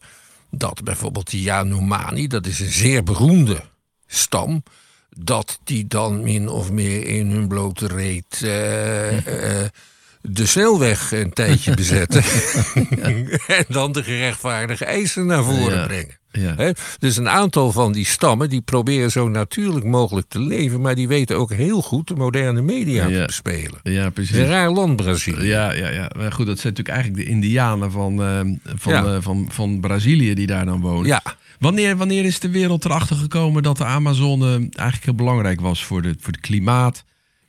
dat 0.52 0.84
bijvoorbeeld 0.84 1.32
de 1.32 1.42
Yanomami, 1.42 2.28
dat 2.28 2.48
is 2.48 2.60
een 2.60 2.72
zeer 2.72 3.04
beroemde 3.04 3.64
stam, 4.08 4.64
dat 5.20 5.60
die 5.64 5.88
dan 5.88 6.24
min 6.24 6.48
of 6.50 6.72
meer 6.72 7.08
in 7.08 7.32
hun 7.32 7.48
blote 7.48 7.88
reet 7.88 8.40
eh, 8.44 9.18
eh, 9.62 9.70
de 10.22 10.46
snelweg 10.46 11.12
een 11.12 11.34
tijdje 11.34 11.74
bezetten. 11.82 12.24
en 13.48 13.66
dan 13.68 13.92
de 13.92 14.04
gerechtvaardige 14.04 14.86
eisen 14.86 15.26
naar 15.26 15.44
voren 15.44 15.78
Ja. 15.78 15.86
brengen. 15.86 16.18
Ja. 16.40 16.74
Dus 17.00 17.18
een 17.18 17.30
aantal 17.30 17.72
van 17.72 17.92
die 17.92 18.06
stammen 18.06 18.50
die 18.50 18.62
proberen 18.62 19.12
zo 19.12 19.30
natuurlijk 19.30 19.86
mogelijk 19.86 20.28
te 20.30 20.40
leven, 20.40 20.82
maar 20.82 20.96
die 20.96 21.08
weten 21.08 21.38
ook 21.38 21.54
heel 21.54 21.82
goed 21.82 22.08
de 22.08 22.16
moderne 22.16 22.62
media 22.62 23.08
Ja. 23.08 23.20
te 23.20 23.26
bespelen. 23.26 23.80
ja, 23.84 24.10
precies. 24.10 24.36
een 24.38 24.46
raar 24.46 24.72
land, 24.72 24.96
Brazilië. 24.96 25.48
Ja, 25.48 25.72
ja, 25.74 25.90
ja. 25.90 26.12
Maar 26.18 26.32
goed, 26.32 26.46
dat 26.46 26.60
zijn 26.60 26.74
natuurlijk 26.74 26.98
eigenlijk 26.98 27.26
de 27.26 27.32
Indianen 27.32 27.92
van, 27.92 28.24
eh, 28.24 28.40
van, 28.76 28.94
Ja. 28.94 29.04
eh, 29.06 29.18
van, 29.22 29.48
van 29.52 29.80
Brazilië 29.80 30.34
die 30.34 30.48
daar 30.48 30.66
dan 30.66 30.82
wonen. 30.82 31.06
Ja. 31.08 31.22
Wanneer, 31.60 31.98
wanneer 31.98 32.26
is 32.26 32.40
de 32.40 32.50
wereld 32.50 32.86
erachter 32.86 33.16
gekomen 33.16 33.64
dat 33.64 33.78
de 33.78 33.86
Amazone 33.86 34.48
eigenlijk 34.56 35.04
heel 35.06 35.16
belangrijk 35.16 35.62
was 35.62 35.86
voor, 35.86 36.02
de, 36.02 36.16
voor 36.20 36.32
het 36.34 36.42
klimaat 36.42 37.04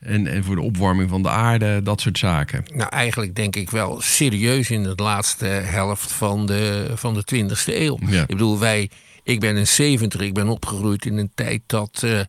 en, 0.06 0.26
en 0.26 0.44
voor 0.44 0.54
de 0.54 0.62
opwarming 0.62 1.10
van 1.10 1.22
de 1.22 1.28
aarde, 1.28 1.82
dat 1.82 2.00
soort 2.00 2.18
zaken? 2.18 2.64
Nou, 2.74 2.90
eigenlijk 2.90 3.34
denk 3.34 3.56
ik 3.56 3.70
wel 3.70 4.00
serieus 4.00 4.70
in 4.70 4.82
de 4.82 4.92
laatste 4.96 5.46
helft 5.46 6.12
van 6.12 6.46
de, 6.46 6.90
van 6.94 7.14
de 7.14 7.24
20e 7.34 7.74
eeuw. 7.74 7.98
Ja. 8.06 8.20
Ik 8.20 8.26
bedoel, 8.26 8.58
wij, 8.58 8.90
ik 9.22 9.40
ben 9.40 9.56
een 9.56 9.66
70, 9.66 10.20
ik 10.20 10.34
ben 10.34 10.48
opgegroeid 10.48 11.04
in 11.06 11.16
een 11.16 11.30
tijd 11.34 11.62
dat 11.66 12.02
eh, 12.02 12.20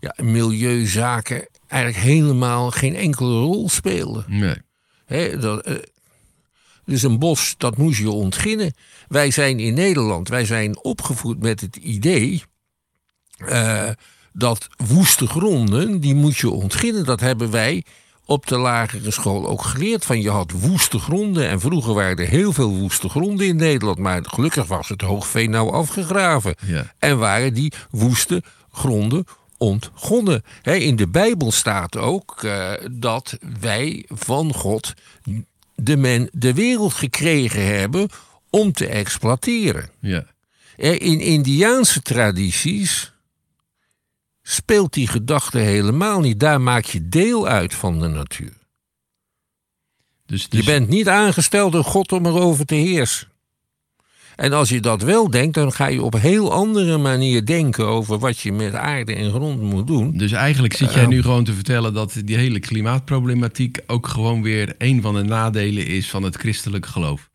ja, 0.00 0.14
milieuzaken 0.22 1.48
eigenlijk 1.66 2.04
helemaal 2.04 2.70
geen 2.70 2.96
enkele 2.96 3.38
rol 3.38 3.68
speelden. 3.68 4.24
Nee. 4.26 5.36
Dat, 5.36 5.60
eh, 5.60 5.74
dus 6.84 7.02
een 7.02 7.18
bos, 7.18 7.54
dat 7.56 7.76
moest 7.76 7.98
je 7.98 8.10
ontginnen. 8.10 8.74
Wij 9.08 9.30
zijn 9.30 9.58
in 9.58 9.74
Nederland, 9.74 10.28
wij 10.28 10.44
zijn 10.44 10.84
opgevoed 10.84 11.40
met 11.40 11.60
het 11.60 11.76
idee 11.76 12.42
eh, 13.38 13.90
dat 14.32 14.68
woeste 14.76 15.26
gronden, 15.26 16.00
die 16.00 16.14
moet 16.14 16.36
je 16.36 16.50
ontginnen. 16.50 17.04
Dat 17.04 17.20
hebben 17.20 17.50
wij 17.50 17.84
op 18.24 18.46
de 18.46 18.58
lagere 18.58 19.10
school 19.10 19.48
ook 19.48 19.62
geleerd. 19.62 20.04
Van 20.04 20.20
je 20.20 20.30
had 20.30 20.50
woeste 20.50 20.98
gronden 20.98 21.48
en 21.48 21.60
vroeger 21.60 21.94
waren 21.94 22.16
er 22.16 22.28
heel 22.28 22.52
veel 22.52 22.76
woeste 22.76 23.08
gronden 23.08 23.46
in 23.46 23.56
Nederland. 23.56 23.98
Maar 23.98 24.20
gelukkig 24.24 24.66
was 24.66 24.88
het 24.88 25.00
hoogveen 25.00 25.50
nou 25.50 25.72
afgegraven. 25.72 26.54
Ja. 26.66 26.92
En 26.98 27.18
waren 27.18 27.54
die 27.54 27.72
woeste 27.90 28.42
gronden 28.72 29.24
ontgonnen. 29.58 30.44
In 30.62 30.96
de 30.96 31.08
Bijbel 31.08 31.52
staat 31.52 31.96
ook 31.96 32.42
eh, 32.42 32.72
dat 32.90 33.38
wij 33.60 34.04
van 34.08 34.54
God 34.54 34.94
de, 35.74 35.96
men, 35.96 36.28
de 36.32 36.54
wereld 36.54 36.92
gekregen 36.92 37.66
hebben 37.66 38.08
om 38.50 38.72
te 38.72 38.86
exploiteren. 38.86 39.90
Ja. 40.00 40.24
In 40.76 41.20
Indiaanse 41.20 42.02
tradities 42.02 43.12
speelt 44.50 44.92
die 44.92 45.06
gedachte 45.06 45.58
helemaal 45.58 46.20
niet. 46.20 46.40
Daar 46.40 46.60
maak 46.60 46.84
je 46.84 47.08
deel 47.08 47.48
uit 47.48 47.74
van 47.74 48.00
de 48.00 48.08
natuur. 48.08 48.52
Dus, 50.26 50.42
Je 50.42 50.56
dus, 50.56 50.64
bent 50.64 50.88
niet 50.88 51.08
aangesteld 51.08 51.72
door 51.72 51.84
God 51.84 52.12
om 52.12 52.26
erover 52.26 52.66
te 52.66 52.74
heersen. 52.74 53.28
En 54.36 54.52
als 54.52 54.68
je 54.68 54.80
dat 54.80 55.02
wel 55.02 55.30
denkt, 55.30 55.54
dan 55.54 55.72
ga 55.72 55.86
je 55.86 56.02
op 56.02 56.14
een 56.14 56.20
heel 56.20 56.52
andere 56.52 56.98
manier 56.98 57.46
denken 57.46 57.86
over 57.86 58.18
wat 58.18 58.38
je 58.38 58.52
met 58.52 58.74
aarde 58.74 59.14
en 59.14 59.30
grond 59.30 59.60
moet 59.60 59.86
doen. 59.86 60.16
dus 60.16 60.32
eigenlijk 60.32 60.74
zit 60.74 60.94
jij 60.94 61.06
nu 61.06 61.22
gewoon 61.22 61.44
te 61.44 61.54
vertellen 61.54 61.94
dat 61.94 62.20
die 62.24 62.36
hele 62.36 62.60
klimaatproblematiek 62.60 63.78
ook 63.86 64.06
gewoon 64.06 64.42
weer 64.42 64.74
een 64.78 65.02
van 65.02 65.14
de 65.14 65.22
nadelen 65.22 65.86
is 65.86 66.10
van 66.10 66.22
het 66.22 66.36
christelijk 66.36 66.86
geloof. 66.86 67.29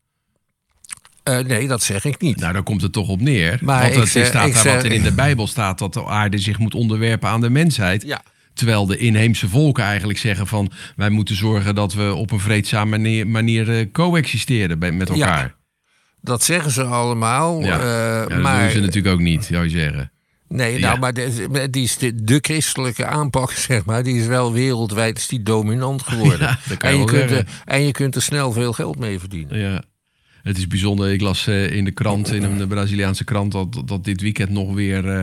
Eh, 1.25 1.39
nee, 1.39 1.67
dat 1.67 1.83
zeg 1.83 2.05
ik 2.05 2.21
niet. 2.21 2.39
Nou, 2.39 2.53
daar 2.53 2.63
komt 2.63 2.81
het 2.81 2.91
toch 2.91 3.07
op 3.07 3.21
neer. 3.21 3.57
Maar 3.61 3.81
Want 3.81 3.95
het 3.95 4.07
zeg- 4.09 4.25
staat 4.27 4.47
ik 4.47 4.53
daar 4.53 4.61
zeg- 4.61 4.75
wat 4.75 4.83
er 4.83 4.91
in 4.91 5.01
de 5.03 5.11
Bijbel 5.11 5.47
staat 5.47 5.79
dat 5.79 5.93
de 5.93 6.05
aarde 6.05 6.37
zich 6.37 6.59
moet 6.59 6.73
onderwerpen 6.75 7.29
aan 7.29 7.41
de 7.41 7.49
mensheid. 7.49 8.03
Ja. 8.03 8.21
Terwijl 8.53 8.85
de 8.85 8.97
inheemse 8.97 9.49
volken 9.49 9.83
eigenlijk 9.83 10.19
zeggen 10.19 10.47
van 10.47 10.71
wij 10.95 11.09
moeten 11.09 11.35
zorgen 11.35 11.75
dat 11.75 11.93
we 11.93 12.13
op 12.13 12.31
een 12.31 12.39
vreedzame 12.39 12.89
manier, 12.89 13.27
manier 13.27 13.77
eh, 13.79 13.85
coexisteren 13.91 14.79
bij- 14.79 14.91
met 14.91 15.07
Ja, 15.07 15.13
elkaar. 15.13 15.55
Dat 16.21 16.43
zeggen 16.43 16.71
ze 16.71 16.83
allemaal. 16.83 17.61
Ja, 17.61 17.79
eh, 17.79 17.85
Ja, 17.85 18.25
dat 18.25 18.41
maar 18.41 18.61
doen 18.61 18.71
ze 18.71 18.79
natuurlijk 18.79 19.13
ook 19.13 19.21
niet, 19.21 19.45
zou 19.45 19.63
je 19.63 19.69
zeggen. 19.69 20.11
Nee, 20.47 20.79
nou, 20.79 20.99
maar 20.99 21.13
de, 21.13 21.67
die 21.69 21.83
is 21.83 21.97
de, 21.97 22.23
de 22.23 22.37
christelijke 22.41 23.05
aanpak, 23.05 23.51
zeg 23.69 23.85
maar, 23.85 24.03
die 24.03 24.19
is 24.19 24.25
wel 24.25 24.53
wereldwijd 24.53 25.17
is 25.17 25.27
die 25.27 25.43
dominant 25.43 26.01
geworden. 26.01 26.57
En, 26.79 26.97
je 26.97 27.03
kunt 27.05 27.31
er, 27.31 27.45
en 27.65 27.81
je 27.85 27.91
kunt 27.91 28.15
er 28.15 28.21
snel 28.21 28.51
veel 28.51 28.73
geld 28.73 28.99
mee 28.99 29.19
verdienen. 29.19 29.59
Ja. 29.59 29.83
Het 30.45 30.57
is 30.57 30.67
bijzonder. 30.67 31.11
Ik 31.11 31.21
las 31.21 31.47
eh, 31.47 31.71
in 31.71 31.85
de 31.85 31.91
krant, 31.91 32.31
in 32.33 32.43
een 32.43 32.67
Braziliaanse 32.67 33.23
krant, 33.23 33.51
dat, 33.51 33.81
dat 33.85 34.03
dit 34.03 34.21
weekend 34.21 34.49
nog 34.49 34.73
weer 34.73 35.09
eh, 35.09 35.21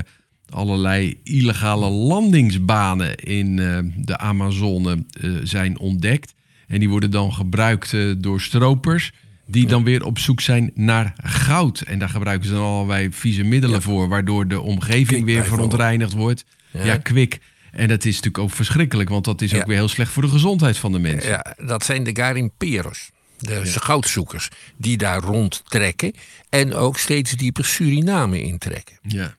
allerlei 0.51 1.21
illegale 1.23 1.89
landingsbanen 1.89 3.17
in 3.17 3.59
eh, 3.59 3.79
de 3.97 4.19
Amazone 4.19 5.05
zijn 5.43 5.79
ontdekt. 5.79 6.35
En 6.67 6.79
die 6.79 6.89
worden 6.89 7.11
dan 7.11 7.33
gebruikt 7.33 7.95
door 8.19 8.41
stropers. 8.41 9.13
Die 9.47 9.67
dan 9.67 9.85
weer 9.85 10.05
op 10.05 10.19
zoek 10.19 10.41
zijn 10.41 10.71
naar 10.75 11.13
goud. 11.23 11.81
En 11.81 11.99
daar 11.99 12.09
gebruiken 12.09 12.49
ze 12.49 12.55
dan 12.55 12.63
allerlei 12.63 13.09
vieze 13.13 13.43
middelen 13.43 13.83
voor. 13.83 14.09
Waardoor 14.09 14.49
de 14.49 14.61
omgeving 14.61 15.25
weer 15.25 15.45
verontreinigd 15.45 16.13
wordt. 16.13 16.45
Ja, 16.71 16.85
Ja. 16.85 16.97
kwik. 16.97 17.39
En 17.73 17.89
dat 17.89 18.05
is 18.05 18.15
natuurlijk 18.15 18.45
ook 18.45 18.51
verschrikkelijk. 18.51 19.09
Want 19.09 19.25
dat 19.25 19.41
is 19.43 19.51
Ja. 19.51 19.59
ook 19.59 19.67
weer 19.67 19.77
heel 19.77 19.89
slecht 19.89 20.11
voor 20.13 20.23
de 20.23 20.29
gezondheid 20.29 20.79
van 20.79 20.93
de 20.93 20.99
mensen. 20.99 21.31
Ja, 21.31 21.57
dat 21.67 21.85
zijn 21.85 22.05
de 22.05 22.11
garimperos, 22.17 23.11
de 23.43 23.81
goudzoekers, 23.81 24.49
die 24.77 24.97
daar 24.97 25.23
rondtrekken 25.23 26.13
en 26.49 26.75
ook 26.75 26.99
steeds 26.99 27.33
dieper 27.33 27.65
Suriname 27.65 28.43
intrekken. 28.43 28.99
Ja. 29.03 29.37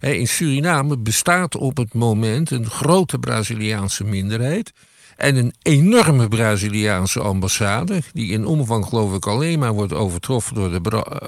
In 0.00 0.28
Suriname 0.28 0.98
bestaat 0.98 1.56
op 1.56 1.76
het 1.76 1.94
moment 1.94 2.50
een 2.50 2.70
grote 2.70 3.18
Braziliaanse 3.18 4.04
minderheid. 4.04 4.72
En 5.16 5.36
een 5.36 5.54
enorme 5.62 6.28
Braziliaanse 6.28 7.20
ambassade, 7.20 8.02
die 8.12 8.32
in 8.32 8.46
omvang 8.46 8.86
geloof 8.86 9.14
ik 9.14 9.26
alleen 9.26 9.58
maar 9.58 9.72
wordt 9.72 9.92
overtroffen 9.92 10.54
door 10.54 10.82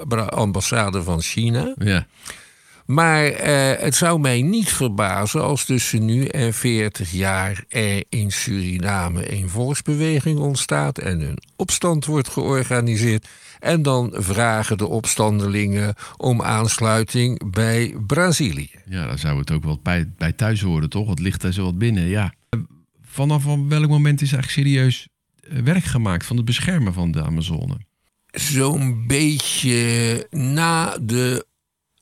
de 0.07 0.29
ambassade 0.29 1.03
van 1.03 1.21
China. 1.21 1.73
ja. 1.77 2.07
Maar 2.85 3.25
eh, 3.25 3.83
het 3.83 3.95
zou 3.95 4.19
mij 4.19 4.41
niet 4.41 4.69
verbazen 4.69 5.43
als 5.43 5.65
tussen 5.65 6.05
nu 6.05 6.25
en 6.25 6.53
40 6.53 7.11
jaar 7.11 7.63
er 7.67 8.03
in 8.09 8.31
Suriname 8.31 9.31
een 9.31 9.49
volksbeweging 9.49 10.39
ontstaat 10.39 10.97
en 10.97 11.21
een 11.21 11.37
opstand 11.55 12.05
wordt 12.05 12.29
georganiseerd. 12.29 13.27
En 13.59 13.81
dan 13.81 14.13
vragen 14.13 14.77
de 14.77 14.87
opstandelingen 14.87 15.93
om 16.17 16.41
aansluiting 16.41 17.51
bij 17.51 17.95
Brazilië. 18.07 18.71
Ja, 18.85 19.07
dan 19.07 19.17
zou 19.17 19.39
het 19.39 19.51
ook 19.51 19.63
wel 19.63 19.79
bij, 19.83 20.11
bij 20.17 20.31
thuis 20.31 20.61
horen, 20.61 20.89
toch? 20.89 21.09
Het 21.09 21.19
ligt 21.19 21.41
daar 21.41 21.53
zo 21.53 21.63
wat 21.63 21.77
binnen, 21.77 22.07
ja. 22.07 22.33
Vanaf 23.01 23.43
welk 23.43 23.87
moment 23.87 24.21
is 24.21 24.33
eigenlijk 24.33 24.67
serieus 24.67 25.07
eh, 25.39 25.59
werk 25.59 25.83
gemaakt 25.83 26.25
van 26.25 26.35
het 26.35 26.45
beschermen 26.45 26.93
van 26.93 27.11
de 27.11 27.23
Amazone? 27.23 27.77
Zo'n 28.31 29.07
beetje 29.07 30.27
na 30.29 30.97
de 31.01 31.45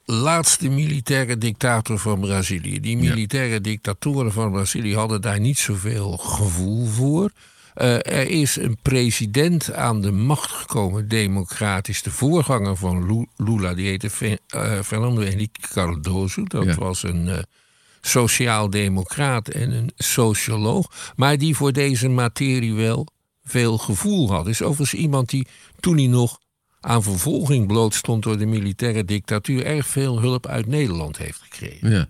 laatste 0.06 0.70
militaire 0.70 1.38
dictator 1.38 2.00
van 2.00 2.20
Brazilië. 2.20 2.80
Die 2.80 2.98
militaire 2.98 3.62
dictatoren 3.62 4.32
van 4.32 4.52
Brazilië 4.52 4.96
hadden 4.96 5.22
daar 5.22 5.40
niet 5.40 5.58
zoveel 5.58 6.18
gevoel 6.18 6.86
voor. 6.86 7.32
Uh, 7.76 7.94
er 7.94 8.30
is 8.30 8.56
een 8.56 8.78
president 8.82 9.74
aan 9.74 10.02
de 10.02 10.12
macht 10.12 10.52
gekomen, 10.52 11.08
democratisch. 11.08 12.02
De 12.02 12.12
voorganger 12.12 12.78
van 12.78 13.28
Lula, 13.38 13.74
die 13.74 13.88
heette 13.88 14.10
uh, 14.56 14.80
Fernando 14.82 15.22
Henrique 15.22 15.68
Cardoso. 15.68 16.44
Dat 16.44 16.64
ja. 16.64 16.76
was 16.76 17.04
een 17.04 17.28
uh, 17.28 17.38
sociaal-democraat 18.02 19.48
en 19.48 19.72
een 19.72 19.92
socioloog. 19.96 21.14
Maar 21.16 21.38
die 21.38 21.56
voor 21.56 21.74
deze 21.74 22.10
materie 22.10 22.74
wel 22.74 23.08
veel 23.44 23.78
gevoel 23.78 24.32
had. 24.32 24.48
Is 24.48 24.62
overigens 24.62 25.02
iemand 25.02 25.30
die 25.30 25.48
toen 25.80 25.98
hij 25.98 26.08
nog 26.08 26.40
aan 26.84 27.04
vervolging 27.04 27.68
blootstond 27.68 28.24
door 28.24 28.38
de 28.38 28.46
militaire 28.46 29.06
dictatuur, 29.06 29.66
erg 29.66 29.88
veel 29.88 30.20
hulp 30.20 30.48
uit 30.48 30.68
Nederland 30.68 31.18
heeft 31.18 31.40
gekregen. 31.42 31.92
Ja. 31.92 32.08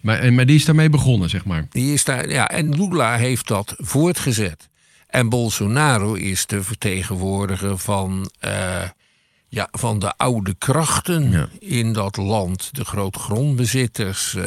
Maar, 0.00 0.32
maar 0.32 0.46
die 0.46 0.56
is 0.56 0.64
daarmee 0.64 0.90
begonnen, 0.90 1.30
zeg 1.30 1.44
maar. 1.44 1.66
Die 1.70 1.92
is 1.92 2.04
daar, 2.04 2.28
ja, 2.28 2.48
en 2.48 2.76
Lula 2.76 3.16
heeft 3.16 3.48
dat 3.48 3.74
voortgezet. 3.78 4.68
En 5.06 5.28
Bolsonaro 5.28 6.14
is 6.14 6.46
de 6.46 6.62
vertegenwoordiger 6.62 7.78
van, 7.78 8.30
uh, 8.44 8.82
ja, 9.48 9.68
van 9.70 9.98
de 9.98 10.16
oude 10.16 10.54
krachten 10.58 11.50
in 11.58 11.92
dat 11.92 12.16
land. 12.16 12.74
De 12.74 12.84
grootgrondbezitters, 12.84 14.34
uh, 14.34 14.44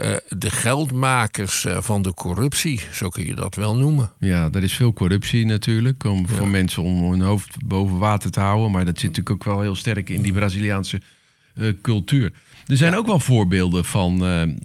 uh, 0.00 0.16
de 0.28 0.50
geldmakers 0.50 1.66
van 1.68 2.02
de 2.02 2.14
corruptie, 2.14 2.80
zo 2.92 3.08
kun 3.08 3.26
je 3.26 3.34
dat 3.34 3.54
wel 3.54 3.76
noemen. 3.76 4.12
Ja, 4.18 4.48
er 4.52 4.62
is 4.62 4.72
veel 4.72 4.92
corruptie 4.92 5.46
natuurlijk, 5.46 6.04
om, 6.04 6.28
voor 6.28 6.48
mensen 6.48 6.82
om 6.82 7.10
hun 7.10 7.20
hoofd 7.20 7.64
boven 7.64 7.98
water 7.98 8.30
te 8.30 8.40
houden. 8.40 8.70
Maar 8.70 8.84
dat 8.84 8.98
zit 8.98 9.08
natuurlijk 9.08 9.30
ook 9.30 9.44
wel 9.44 9.60
heel 9.60 9.74
sterk 9.74 10.10
in 10.10 10.22
die 10.22 10.32
Braziliaanse 10.32 11.00
cultuur. 11.82 12.32
Er 12.66 12.76
zijn 12.76 12.94
ook 12.94 13.06
wel 13.06 13.20
voorbeelden 13.20 13.84
van, 13.84 14.18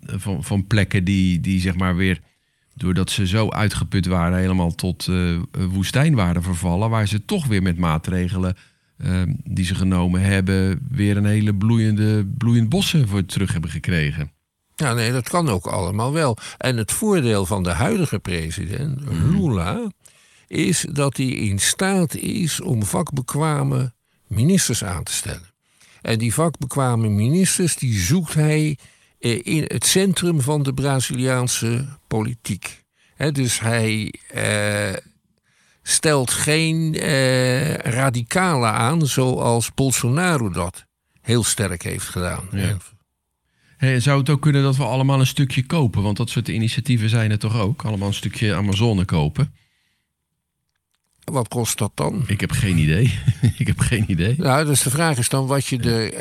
van, 0.06 0.44
van 0.44 0.68
plekken 0.68 1.04
die, 1.04 1.40
die 1.40 1.60
zeg 1.60 1.76
maar 1.76 1.96
weer 1.96 2.20
doordat 2.76 3.10
ze 3.10 3.28
zo 3.28 3.50
uitgeput 3.50 4.06
waren, 4.06 4.40
helemaal 4.40 4.76
tot 4.76 5.10
woestijn 5.52 6.16
waren 6.16 6.44
vervallen, 6.44 6.90
waar 6.90 7.08
ze 7.08 7.26
toch 7.26 7.46
weer 7.46 7.62
met 7.62 7.78
maatregelen 7.78 8.56
die 9.44 9.66
ze 9.66 9.76
genomen 9.76 10.22
hebben, 10.22 10.80
weer 10.90 11.18
een 11.18 11.26
hele 11.26 11.56
bloeiende, 11.56 12.26
bloeiend 12.38 12.70
bossen 12.70 13.08
voor 13.08 13.26
terug 13.26 13.52
hebben 13.52 13.70
gekregen. 13.70 14.32
Ja, 14.76 14.94
nee, 14.94 15.12
dat 15.12 15.30
kan 15.30 15.50
ook 15.50 15.66
allemaal 15.66 16.14
wel. 16.14 16.38
En 16.58 16.78
het 16.78 16.92
voordeel 16.92 17.46
van 17.46 17.64
de 17.64 17.72
huidige 17.72 18.20
president, 18.20 19.06
mhm. 19.06 19.30
Lula, 19.30 19.92
is 20.48 20.86
dat 20.92 21.18
hij 21.18 21.26
in 21.26 21.60
staat 21.60 22.16
is 22.16 22.62
om 22.62 22.84
vakbekwame 22.84 23.94
ministers 24.28 24.84
aan 24.84 25.04
te 25.04 25.12
stellen. 25.12 25.50
En 26.02 26.20
die 26.20 26.34
vakbekwame 26.34 27.10
ministers, 27.10 27.76
die 27.76 28.00
zoekt 28.00 28.34
hij 28.34 28.78
eh, 29.20 29.40
in 29.44 29.64
het 29.68 29.86
centrum 29.86 30.42
van 30.42 30.64
de 30.64 30.74
Braziliaanse 30.74 31.86
politiek. 32.08 32.84
dus 33.32 33.60
hij 33.60 34.14
eh, 34.30 34.94
stelt 35.84 36.32
geen 36.32 36.94
uh, 36.94 37.74
radicalen 37.74 38.72
aan 38.72 39.08
zoals 39.08 39.74
Bolsonaro 39.74 40.50
dat 40.50 40.86
heel 41.22 41.44
sterk 41.44 41.84
heeft 41.84 42.08
gedaan. 42.08 42.48
Ja. 42.52 42.78
Hey, 43.82 44.00
zou 44.00 44.20
het 44.20 44.30
ook 44.30 44.42
kunnen 44.42 44.64
dat 44.64 44.78
we 44.78 44.84
allemaal 44.84 45.20
een 45.20 45.28
stukje 45.28 45.66
kopen? 45.66 46.02
Want 46.02 46.18
dat 46.18 46.30
soort 46.30 46.48
initiatieven 46.48 47.10
zijn 47.10 47.32
er 47.32 47.40
toch 47.40 47.60
ook? 47.60 47.86
Allemaal 47.86 48.08
een 48.08 48.14
stukje 48.14 48.56
Amazone 48.56 49.06
kopen? 49.06 49.54
Wat 51.24 51.48
kost 51.48 51.78
dat 51.78 51.92
dan? 51.96 52.24
Ik 52.28 52.40
heb 52.42 52.52
geen 52.52 52.78
idee. 52.78 53.20
ik 53.58 53.68
heb 53.68 53.80
geen 53.80 54.04
idee. 54.08 54.36
Nou, 54.38 54.66
dus 54.66 54.82
de 54.82 54.90
vraag 54.90 55.18
is 55.18 55.30
dan 55.30 55.48
wat 55.48 55.66
je 55.66 55.80
er, 55.80 56.14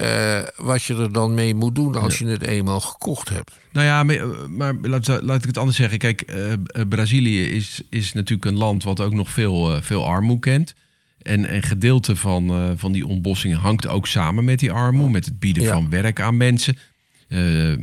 uh, 0.42 0.48
wat 0.56 0.82
je 0.82 0.94
er 0.94 1.12
dan 1.12 1.34
mee 1.34 1.54
moet 1.54 1.74
doen 1.74 1.94
als 1.94 2.18
je 2.18 2.26
het 2.26 2.42
eenmaal 2.42 2.80
gekocht 2.80 3.28
hebt. 3.28 3.58
Nou 3.72 3.86
ja, 3.86 4.02
maar, 4.02 4.50
maar 4.50 4.74
laat, 4.82 5.22
laat, 5.22 5.40
ik 5.40 5.46
het 5.46 5.58
anders 5.58 5.76
zeggen. 5.76 5.98
Kijk, 5.98 6.32
uh, 6.34 6.82
Brazilië 6.88 7.42
is, 7.44 7.82
is 7.90 8.12
natuurlijk 8.12 8.44
een 8.44 8.58
land 8.58 8.84
wat 8.84 9.00
ook 9.00 9.14
nog 9.14 9.30
veel, 9.30 9.74
uh, 9.74 9.82
veel 9.82 10.06
armoede 10.06 10.40
kent. 10.40 10.74
En 11.22 11.54
een 11.54 11.62
gedeelte 11.62 12.16
van, 12.16 12.74
van 12.78 12.92
die 12.92 13.06
ontbossing 13.06 13.56
hangt 13.56 13.86
ook 13.86 14.06
samen 14.06 14.44
met 14.44 14.58
die 14.58 14.72
armoede. 14.72 15.12
Met 15.12 15.24
het 15.24 15.38
bieden 15.38 15.64
van 15.64 15.90
werk 15.90 16.20
aan 16.20 16.36
mensen. 16.36 16.76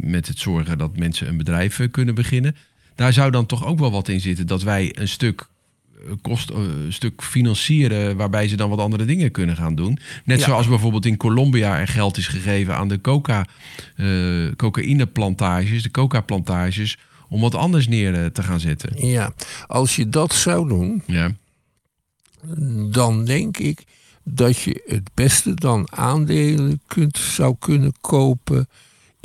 Met 0.02 0.28
het 0.28 0.40
zorgen 0.40 0.78
dat 0.78 0.98
mensen 0.98 1.28
een 1.28 1.38
bedrijf 1.38 1.88
kunnen 1.92 2.16
beginnen. 2.16 2.56
Daar 2.96 3.14
zou 3.14 3.32
dan 3.32 3.46
toch 3.46 3.66
ook 3.66 3.80
wel 3.80 3.92
wat 3.92 4.08
in 4.08 4.22
zitten 4.22 4.48
dat 4.48 4.64
wij 4.64 4.96
een 4.98 5.08
stuk 5.08 5.48
kost 6.22 6.50
eh, 6.50 6.58
een 6.58 6.94
stuk 6.94 7.24
financieren 7.24 8.16
waarbij 8.16 8.48
ze 8.48 8.56
dan 8.56 8.70
wat 8.70 8.80
andere 8.80 9.06
dingen 9.06 9.32
kunnen 9.32 9.56
gaan 9.56 9.76
doen. 9.76 10.00
Net 10.24 10.42
zoals 10.42 10.68
bijvoorbeeld 10.68 11.06
in 11.06 11.18
Colombia 11.18 11.80
er 11.80 11.88
geld 11.88 12.18
is 12.18 12.28
gegeven 12.28 12.76
aan 12.76 12.88
de 12.88 13.02
coca, 13.02 13.46
uh, 13.96 14.52
cocaïneplantages, 14.56 15.84
de 15.84 15.92
coca-plantages, 15.92 16.98
om 17.30 17.42
wat 17.42 17.56
anders 17.56 17.88
neer 17.88 18.14
eh, 18.14 18.26
te 18.26 18.44
gaan 18.44 18.60
zetten. 18.60 19.08
Ja, 19.08 19.34
als 19.68 19.96
je 19.96 20.10
dat 20.10 20.34
zou 20.34 20.68
doen, 20.68 21.04
ja. 21.06 21.32
dan 22.90 23.26
denk 23.26 23.58
ik 23.58 23.84
dat 24.24 24.60
je 24.60 24.84
het 24.86 25.10
beste 25.14 25.54
dan 25.54 25.88
aandelen 25.92 26.82
kunt, 26.88 27.18
zou 27.18 27.56
kunnen 27.60 27.94
kopen 28.02 28.68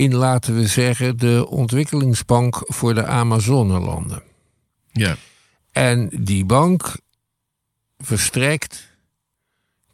in, 0.03 0.15
laten 0.15 0.55
we 0.55 0.67
zeggen, 0.67 1.17
de 1.17 1.47
ontwikkelingsbank 1.49 2.63
voor 2.65 2.95
de 2.95 3.05
Amazonelanden. 3.05 4.23
Ja. 4.93 5.17
En 5.71 6.11
die 6.21 6.45
bank 6.45 6.97
verstrekt 7.99 8.89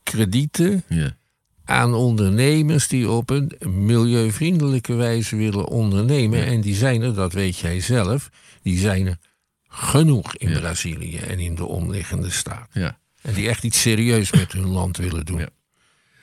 kredieten 0.02 0.84
ja. 0.88 1.16
aan 1.64 1.94
ondernemers 1.94 2.88
die 2.88 3.10
op 3.10 3.30
een 3.30 3.52
milieuvriendelijke 3.66 4.94
wijze 4.94 5.36
willen 5.36 5.66
ondernemen. 5.66 6.46
En 6.46 6.60
die 6.60 6.74
zijn 6.74 7.02
er, 7.02 7.14
dat 7.14 7.32
weet 7.32 7.58
jij 7.58 7.80
zelf, 7.80 8.30
die 8.62 8.78
zijn 8.78 9.06
er 9.06 9.18
genoeg 9.68 10.36
in 10.36 10.52
Brazilië 10.52 11.16
en 11.16 11.38
in 11.38 11.54
de 11.54 11.64
omliggende 11.64 12.30
staten. 12.30 12.80
Ja. 12.80 12.98
En 13.22 13.34
die 13.34 13.48
echt 13.48 13.64
iets 13.64 13.80
serieus 13.80 14.32
met 14.32 14.52
hun 14.52 14.68
land 14.68 14.96
willen 14.96 15.26
doen. 15.26 15.48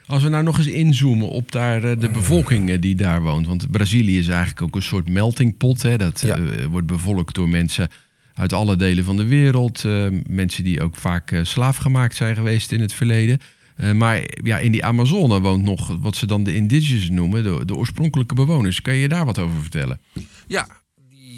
Als 0.08 0.24
we 0.24 0.30
nou 0.30 0.44
nog 0.44 0.58
eens 0.58 0.68
inzoomen 0.68 1.30
op 1.30 1.52
daar, 1.52 1.84
eh, 1.84 2.00
de 2.00 2.10
bevolking 2.10 2.70
eh, 2.70 2.82
die 2.82 2.96
daar 2.96 3.22
woont. 3.22 3.48
Want 3.48 3.72
Brazilië 3.72 4.18
is 4.18 4.28
eigenlijk 4.28 4.62
ook 4.62 4.76
een 4.76 4.82
soort 4.82 5.10
meltingpot. 5.10 5.82
Hè? 5.82 5.98
Dat 5.98 6.24
uh, 6.26 6.66
wordt 6.66 6.88
bevolkt 6.88 7.36
door 7.36 7.50
mensen 7.50 7.90
uit 8.34 8.54
alle 8.54 8.76
delen 8.76 9.04
van 9.04 9.18
de 9.18 9.26
wereld. 9.26 9.84
Uh, 9.84 10.08
mensen 10.30 10.64
die 10.64 10.82
ook 10.82 10.96
vaak 10.96 11.32
uh, 11.32 11.44
slaafgemaakt 11.44 12.16
zijn 12.16 12.36
geweest 12.36 12.72
in 12.72 12.82
het 12.82 12.94
verleden. 12.94 13.40
Uh, 13.78 13.92
maar 13.92 14.24
ja, 14.44 14.58
in 14.58 14.72
die 14.72 14.86
Amazone 14.86 15.42
woont 15.42 15.64
nog 15.64 15.98
wat 16.00 16.16
ze 16.16 16.26
dan 16.26 16.44
de 16.44 16.56
indigenous 16.56 17.10
noemen, 17.10 17.44
de, 17.44 17.66
de 17.66 17.76
oorspronkelijke 17.76 18.36
bewoners. 18.36 18.82
Kan 18.82 18.96
je 18.96 19.08
daar 19.08 19.26
wat 19.26 19.40
over 19.40 19.62
vertellen? 19.62 20.00
Ja, 20.48 20.68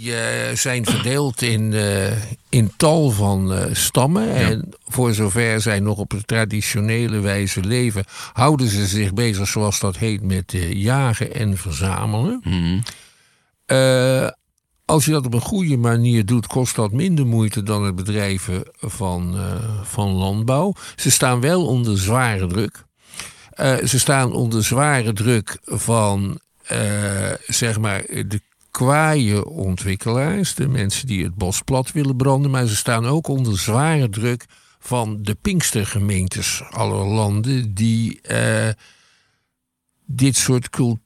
die 0.01 0.55
zijn 0.55 0.85
verdeeld 0.85 1.41
in, 1.41 1.73
in 2.49 2.71
tal 2.77 3.09
van 3.09 3.69
stammen. 3.71 4.29
En 4.35 4.69
voor 4.87 5.13
zover 5.13 5.61
zij 5.61 5.79
nog 5.79 5.97
op 5.97 6.09
de 6.09 6.23
traditionele 6.23 7.19
wijze 7.19 7.61
leven, 7.61 8.03
houden 8.33 8.67
ze 8.67 8.87
zich 8.87 9.13
bezig, 9.13 9.47
zoals 9.47 9.79
dat 9.79 9.97
heet, 9.97 10.21
met 10.21 10.53
jagen 10.69 11.33
en 11.33 11.57
verzamelen. 11.57 12.41
Mm 12.43 12.83
als 14.85 15.05
je 15.05 15.11
dat 15.11 15.25
op 15.25 15.33
een 15.33 15.41
goede 15.41 15.77
manier 15.77 16.25
doet, 16.25 16.47
kost 16.47 16.75
dat 16.75 16.91
minder 16.91 17.25
moeite 17.25 17.63
dan 17.63 17.83
het 17.83 17.95
bedrijven 17.95 18.63
van, 18.79 19.35
van 19.83 20.09
landbouw. 20.11 20.73
Ze 20.95 21.11
staan 21.11 21.41
wel 21.41 21.65
onder 21.65 21.99
zware 21.99 22.47
druk. 22.47 22.83
Ze 23.85 23.99
staan 23.99 24.33
onder 24.33 24.63
zware 24.63 25.13
druk 25.13 25.57
van 25.63 26.39
zeg 27.47 27.79
maar 27.79 28.01
de 28.05 28.41
kwaaie 28.77 29.45
ontwikkelaars, 29.45 30.55
de 30.55 30.67
mensen 30.67 31.07
die 31.07 31.23
het 31.23 31.35
bos 31.35 31.61
plat 31.61 31.91
willen 31.91 32.15
branden, 32.15 32.51
maar 32.51 32.67
ze 32.67 32.75
staan 32.75 33.05
ook 33.05 33.27
onder 33.27 33.59
zware 33.59 34.09
druk 34.09 34.45
van 34.79 35.21
de 35.21 35.35
Pinkstergemeentes 35.35 36.63
aller 36.69 37.05
landen 37.05 37.73
die 37.73 38.21
dit 40.05 40.35
soort 40.35 40.69
culturen 40.69 41.01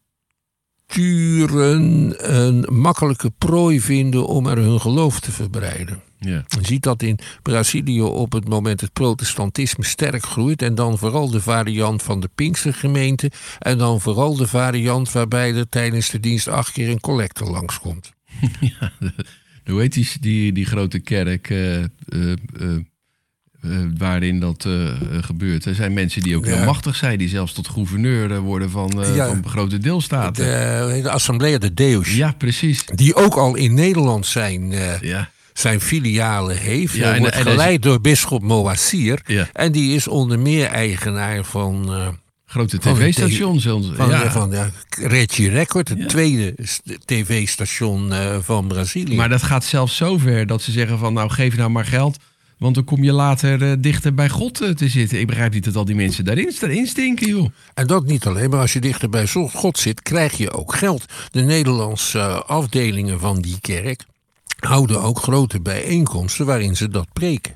een 2.36 2.66
makkelijke 2.70 3.32
prooi 3.38 3.82
vinden 3.82 4.28
om 4.28 4.48
er 4.48 4.58
hun 4.58 4.82
geloof 4.82 5.20
te 5.20 5.32
verbreiden. 5.32 6.02
Ja. 6.26 6.44
Je 6.48 6.66
ziet 6.66 6.84
dat 6.84 7.04
in 7.04 7.20
Brazilië 7.42 8.02
op 8.02 8.32
het 8.32 8.48
moment 8.48 8.82
het 8.82 8.94
protestantisme 8.94 9.86
sterk 9.86 10.26
groeit. 10.26 10.62
En 10.62 10.76
dan 10.76 10.98
vooral 10.98 11.30
de 11.30 11.42
variant 11.42 12.04
van 12.04 12.20
de 12.20 12.30
Pinkstergemeente. 12.36 13.32
En 13.60 13.78
dan 13.78 14.02
vooral 14.02 14.36
de 14.36 14.48
variant 14.48 15.12
waarbij 15.12 15.56
er 15.56 15.70
tijdens 15.70 16.10
de 16.10 16.20
dienst 16.20 16.48
acht 16.48 16.72
keer 16.72 16.90
een 16.90 17.00
collector 17.00 17.50
langskomt. 17.52 18.14
ja, 18.80 18.92
hoe 19.66 19.80
heet 19.80 19.94
die, 19.94 20.10
die, 20.20 20.52
die 20.52 20.66
grote 20.66 21.00
kerk 21.00 21.50
eh, 21.50 21.78
eh, 21.80 21.88
eh, 22.60 22.78
waarin 23.98 24.40
dat 24.40 24.68
gebeurt? 25.22 25.66
Er 25.66 25.76
zijn 25.76 25.94
mensen 25.94 26.22
die 26.22 26.36
ook 26.36 26.46
Ja. 26.46 26.56
heel 26.56 26.66
machtig 26.66 26.96
zijn, 26.96 27.18
die 27.18 27.30
zelfs 27.30 27.54
tot 27.54 27.68
gouverneur 27.68 28.40
worden 28.40 28.70
van, 28.70 28.92
Ja. 29.16 29.28
van 29.28 29.50
grote 29.50 29.78
deelstaten. 29.78 30.44
De, 30.46 31.50
de 31.50 31.58
de 31.60 31.74
Deus. 31.74 32.16
Ja, 32.16 32.32
precies. 32.32 32.86
Die 32.86 33.16
ook 33.16 33.36
al 33.36 33.56
in 33.56 33.74
Nederland 33.74 34.26
zijn, 34.26 34.72
Ja. 35.02 35.32
Zijn 35.54 35.82
filialen 35.82 36.58
heeft. 36.58 36.94
Ja, 36.96 37.04
Hij 37.04 37.14
en- 37.14 37.20
wordt 37.20 37.36
is- 37.36 37.42
geleid 37.42 37.82
door 37.82 38.02
bisschop 38.02 38.42
Moassir. 38.42 39.22
Ja. 39.26 39.50
En 39.54 39.72
die 39.72 39.96
is 39.96 40.08
onder 40.08 40.40
meer 40.40 40.66
eigenaar 40.68 41.44
van, 41.44 41.94
eh, 41.94 42.08
Grote 42.46 42.78
Van 42.82 42.96
zelfs. 43.60 43.92
van, 43.96 44.10
ja. 44.10 44.32
van 44.32 44.52
ja, 44.52 44.70
Reggie 44.90 45.50
Record, 45.50 45.90
het 45.90 45.98
Ja. 46.00 46.06
tweede 46.06 46.54
st- 46.64 46.98
tv-station 47.06 48.14
eh, 48.14 48.38
van 48.42 48.68
Brazilië. 48.68 49.16
Maar 49.16 49.30
dat 49.30 49.44
gaat 49.44 49.64
zelfs 49.64 49.96
zo 49.96 50.18
ver 50.18 50.48
dat 50.48 50.62
ze 50.62 50.72
zeggen 50.72 50.98
van 50.98 51.14
nou 51.14 51.30
geef 51.30 51.58
nou 51.58 51.70
maar 51.70 51.86
geld. 51.86 52.18
Want 52.58 52.76
dan 52.76 52.84
kom 52.84 53.04
je 53.04 53.12
later 53.12 53.62
eh, 53.64 53.72
dichter 53.80 54.14
bij 54.14 54.30
God 54.30 54.62
eh, 54.62 54.70
te 54.70 54.90
zitten. 54.90 55.20
Ik 55.20 55.28
begrijp 55.28 55.54
niet 55.54 55.64
dat 55.64 55.76
al 55.76 55.86
die 55.86 55.96
mensen 55.96 56.26
daarin, 56.26 56.54
daarin 56.60 56.88
stinken, 56.88 57.28
joh. 57.28 57.50
En 57.74 57.88
dat 57.88 58.06
niet 58.06 58.26
alleen, 58.26 58.50
maar 58.50 58.60
als 58.60 58.74
je 58.74 58.80
dichter 58.80 59.10
bij 59.10 59.28
God 59.54 59.78
zit, 59.78 60.02
krijg 60.02 60.38
je 60.38 60.52
ook 60.52 60.76
geld. 60.76 61.06
De 61.32 61.42
Nederlandse 61.42 62.20
eh, 62.20 62.42
afdelingen 62.42 63.20
van 63.20 63.42
die 63.42 63.58
kerk 63.62 64.04
houden 64.66 65.02
ook 65.02 65.20
grote 65.20 65.62
bijeenkomsten 65.62 66.46
waarin 66.46 66.76
ze 66.76 66.90
dat 66.90 67.08
preken. 67.14 67.56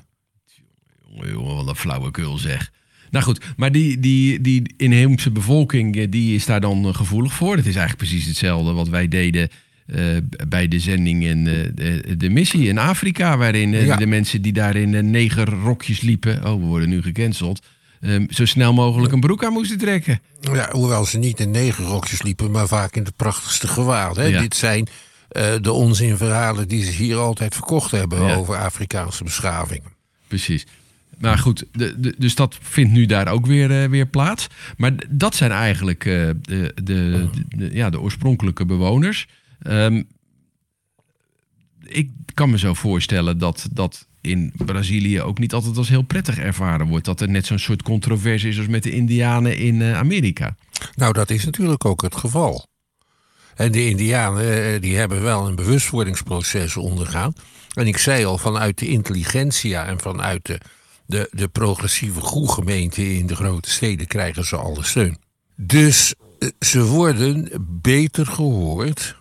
Jongen, 1.08 1.30
jongen, 1.32 1.54
wat 1.56 1.68
een 1.68 1.76
flauwekul 1.76 2.38
zeg. 2.38 2.70
Nou 3.10 3.24
goed, 3.24 3.44
maar 3.56 3.72
die, 3.72 4.00
die, 4.00 4.40
die 4.40 4.74
inheemse 4.76 5.30
bevolking 5.30 5.96
eh, 5.96 6.06
die 6.10 6.34
is 6.34 6.46
daar 6.46 6.60
dan 6.60 6.86
eh, 6.86 6.94
gevoelig 6.94 7.32
voor. 7.32 7.56
Het 7.56 7.66
is 7.66 7.76
eigenlijk 7.76 8.08
precies 8.08 8.26
hetzelfde 8.26 8.72
wat 8.72 8.88
wij 8.88 9.08
deden 9.08 9.48
eh, 9.86 10.04
bij 10.48 10.68
de 10.68 10.78
zending 10.78 11.24
in 11.24 11.46
eh, 11.46 11.54
de, 11.74 12.16
de 12.16 12.30
missie 12.30 12.68
in 12.68 12.78
Afrika. 12.78 13.36
Waarin 13.36 13.70
Ja. 13.70 13.96
de 13.96 14.06
mensen 14.06 14.42
die 14.42 14.52
daar 14.52 14.76
in 14.76 15.10
negerrokjes 15.10 16.00
liepen... 16.00 16.36
oh, 16.44 16.60
we 16.60 16.66
worden 16.66 16.88
nu 16.88 17.02
gecanceld... 17.02 17.66
eh, 18.00 18.20
zo 18.28 18.44
snel 18.44 18.72
mogelijk 18.72 19.12
een 19.12 19.20
broek 19.20 19.44
aan 19.44 19.52
moesten 19.52 19.78
trekken. 19.78 20.20
Ja, 20.40 20.68
hoewel 20.72 21.04
ze 21.04 21.18
niet 21.18 21.40
in 21.40 21.50
negerrokjes 21.50 22.22
liepen, 22.22 22.50
maar 22.50 22.66
vaak 22.68 22.96
in 22.96 23.04
de 23.04 23.12
prachtigste 23.16 23.68
gewaad. 23.68 24.16
Hè? 24.16 24.24
Ja. 24.24 24.40
Dit 24.40 24.54
zijn 24.56 24.86
eh, 25.28 25.54
de 25.60 25.72
onzinverhalen 25.72 26.68
die 26.68 26.84
ze 26.84 26.90
hier 26.90 27.16
altijd 27.16 27.54
verkocht 27.54 27.90
hebben 27.90 28.22
Ja. 28.26 28.34
over 28.34 28.56
Afrikaanse 28.56 29.24
beschavingen. 29.24 29.92
Precies. 30.28 30.66
Maar 31.18 31.38
goed, 31.38 31.64
de, 31.72 32.00
de- 32.00 32.14
dus 32.18 32.34
dat 32.34 32.56
vindt 32.60 32.92
nu 32.92 33.06
daar 33.06 33.28
ook 33.28 33.46
weer, 33.46 33.82
eh, 33.82 33.88
weer 33.88 34.06
plaats. 34.06 34.46
Maar 34.76 34.92
dat 35.08 35.34
zijn 35.34 35.50
eigenlijk 35.50 36.04
eh, 36.04 36.12
de, 36.42 36.72
de, 36.82 37.28
de- 37.48 37.70
ja, 37.72 37.90
de 37.90 38.00
oorspronkelijke 38.00 38.66
bewoners. 38.66 39.26
Ehm, 39.62 40.02
ik 41.84 42.10
kan 42.34 42.50
me 42.50 42.58
zo 42.58 42.74
voorstellen 42.74 43.38
dat 43.38 43.68
dat 43.72 44.06
in 44.20 44.52
Brazilië 44.64 45.20
ook 45.20 45.38
niet 45.38 45.52
altijd 45.52 45.76
als 45.76 45.88
heel 45.88 46.02
prettig 46.02 46.38
ervaren 46.38 46.86
wordt. 46.86 47.04
Dat 47.04 47.20
er 47.20 47.28
net 47.28 47.46
zo'n 47.46 47.58
soort 47.58 47.82
controverse 47.82 48.48
is 48.48 48.58
als 48.58 48.66
met 48.66 48.82
de 48.82 48.90
Indianen 48.90 49.58
in 49.58 49.82
Amerika. 49.82 50.56
Nou, 50.94 51.12
dat 51.12 51.30
is 51.30 51.44
natuurlijk 51.44 51.84
ook 51.84 52.02
het 52.02 52.16
geval. 52.16 52.66
En 53.56 53.72
de 53.72 53.88
Indianen 53.88 54.74
eh, 54.74 54.80
die 54.80 54.96
hebben 54.96 55.22
wel 55.22 55.46
een 55.46 55.54
bewustwordingsproces 55.54 56.76
ondergaan. 56.76 57.32
En 57.74 57.86
ik 57.86 57.98
zei 57.98 58.24
al, 58.24 58.38
vanuit 58.38 58.78
de 58.78 58.88
intelligentsia 58.88 59.86
en 59.86 60.00
vanuit 60.00 60.46
de, 60.46 60.60
de, 61.06 61.28
de 61.30 61.48
progressieve 61.48 62.20
groegemeenten 62.20 63.14
in 63.14 63.26
de 63.26 63.36
grote 63.36 63.70
steden 63.70 64.06
krijgen 64.06 64.44
ze 64.44 64.56
alle 64.56 64.84
steun. 64.84 65.18
Dus 65.56 66.14
eh, 66.38 66.48
ze 66.60 66.84
worden 66.84 67.48
beter 67.82 68.26
gehoord 68.26 69.16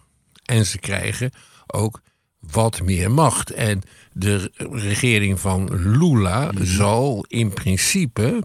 en 0.46 0.66
ze 0.66 0.78
krijgen 0.78 1.32
ook 1.68 2.02
wat 2.40 2.82
meer 2.82 3.12
macht. 3.12 3.52
En 3.52 3.82
de 4.14 4.52
regering 4.72 5.40
van 5.40 5.70
Lula 5.98 6.52
zal 6.62 7.26
in 7.28 7.54
principe 7.54 8.44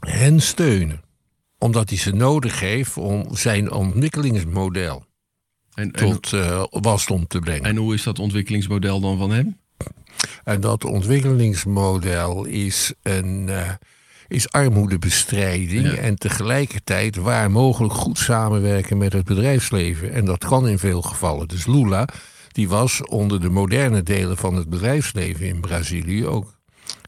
hen 0.00 0.40
steunen 0.40 1.00
omdat 1.58 1.88
hij 1.88 1.98
ze 1.98 2.12
nodig 2.14 2.60
heeft 2.60 2.96
om 2.96 3.36
zijn 3.36 3.72
ontwikkelingsmodel 3.72 5.04
En, 5.74 5.92
en, 5.92 6.10
tot 6.10 6.32
eh 6.32 6.64
wasdom 6.70 7.26
te 7.26 7.38
brengen. 7.38 7.64
en 7.64 7.76
hoe 7.76 7.94
is 7.94 8.02
dat 8.02 8.18
ontwikkelingsmodel 8.18 9.00
dan 9.00 9.18
van 9.18 9.30
hem? 9.30 9.58
En 10.44 10.60
dat 10.60 10.84
ontwikkelingsmodel 10.84 12.44
is, 12.44 12.92
een, 13.02 13.48
eh, 13.48 13.70
is 14.28 14.50
armoedebestrijding 14.50 15.86
Ja. 15.86 15.94
en 15.94 16.16
tegelijkertijd 16.16 17.16
waar 17.16 17.50
mogelijk 17.50 17.94
goed 17.94 18.18
samenwerken 18.18 18.98
met 18.98 19.12
het 19.12 19.24
bedrijfsleven. 19.24 20.12
En 20.12 20.24
dat 20.24 20.44
kan 20.44 20.68
in 20.68 20.78
veel 20.78 21.02
gevallen. 21.02 21.48
Dus 21.48 21.66
Lula, 21.66 22.08
die 22.52 22.68
was 22.68 23.04
onder 23.06 23.40
de 23.40 23.48
moderne 23.50 24.02
delen 24.02 24.36
van 24.36 24.54
het 24.54 24.68
bedrijfsleven 24.68 25.46
in 25.46 25.60
Brazilië 25.60 26.26
ook 26.26 26.57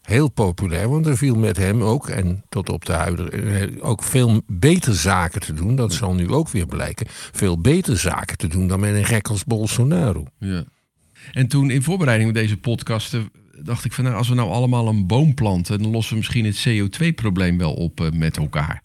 heel 0.03 0.29
populair. 0.29 0.89
Want 0.89 1.07
er 1.07 1.17
viel 1.17 1.35
met 1.35 1.57
hem 1.57 1.83
ook, 1.83 2.09
en 2.09 2.43
tot 2.49 2.69
op 2.69 2.85
de 2.85 2.93
huidige, 2.93 3.31
eh, 3.31 3.69
ook 3.81 4.03
veel 4.03 4.43
beter 4.47 4.95
zaken 4.95 5.41
te 5.41 5.53
doen. 5.53 5.77
Dat 5.77 5.93
zal 5.93 6.15
nu 6.15 6.29
ook 6.29 6.49
weer 6.49 6.67
blijken. 6.67 7.07
Veel 7.09 7.61
beter 7.61 7.99
zaken 7.99 8.39
te 8.39 8.49
doen 8.49 8.69
dan 8.69 8.81
met 8.81 8.95
een 8.95 9.05
gek 9.05 9.29
als 9.29 9.45
Bolsonaro. 9.45 10.27
Ja. 10.39 10.65
En 11.33 11.47
toen 11.47 11.71
in 11.71 11.83
voorbereiding 11.83 12.33
met 12.33 12.43
deze 12.43 12.57
podcast 12.57 13.15
eh, 13.15 13.21
dacht 13.63 13.85
ik 13.85 13.93
van 13.93 14.05
nou, 14.05 14.17
als 14.17 14.29
we 14.29 14.35
nou 14.35 14.51
allemaal 14.51 14.89
een 14.89 15.07
boom 15.07 15.35
planten, 15.35 15.83
dan 15.83 15.91
lossen 15.91 16.13
we 16.13 16.19
misschien 16.19 16.45
het 16.45 16.69
CO2-probleem 16.69 17.59
wel 17.59 17.75
op 17.75 18.01
eh, 18.01 18.11
met 18.11 18.37
elkaar. 18.37 18.83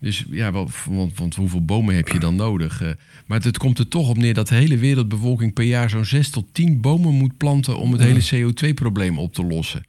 Dus 0.00 0.24
ja, 0.30 0.52
wel, 0.52 0.68
want, 0.88 1.18
want 1.18 1.34
hoeveel 1.34 1.64
bomen 1.64 1.94
heb 1.94 2.08
je 2.08 2.18
dan 2.18 2.36
nodig? 2.36 2.80
maar 3.26 3.36
het, 3.36 3.44
het 3.44 3.58
komt 3.58 3.78
er 3.78 3.88
toch 3.88 4.08
op 4.08 4.16
neer 4.16 4.34
dat 4.34 4.48
de 4.48 4.54
hele 4.54 4.76
wereldbevolking 4.76 5.52
per 5.52 5.64
jaar 5.64 5.90
zo'n 5.90 6.04
6 6.04 6.30
tot 6.30 6.46
10 6.52 6.80
bomen 6.80 7.14
moet 7.14 7.36
planten 7.36 7.78
om 7.78 7.92
het 7.92 8.00
hele 8.00 8.52
CO2-probleem 8.52 9.18
op 9.18 9.34
te 9.34 9.44
lossen. 9.44 9.84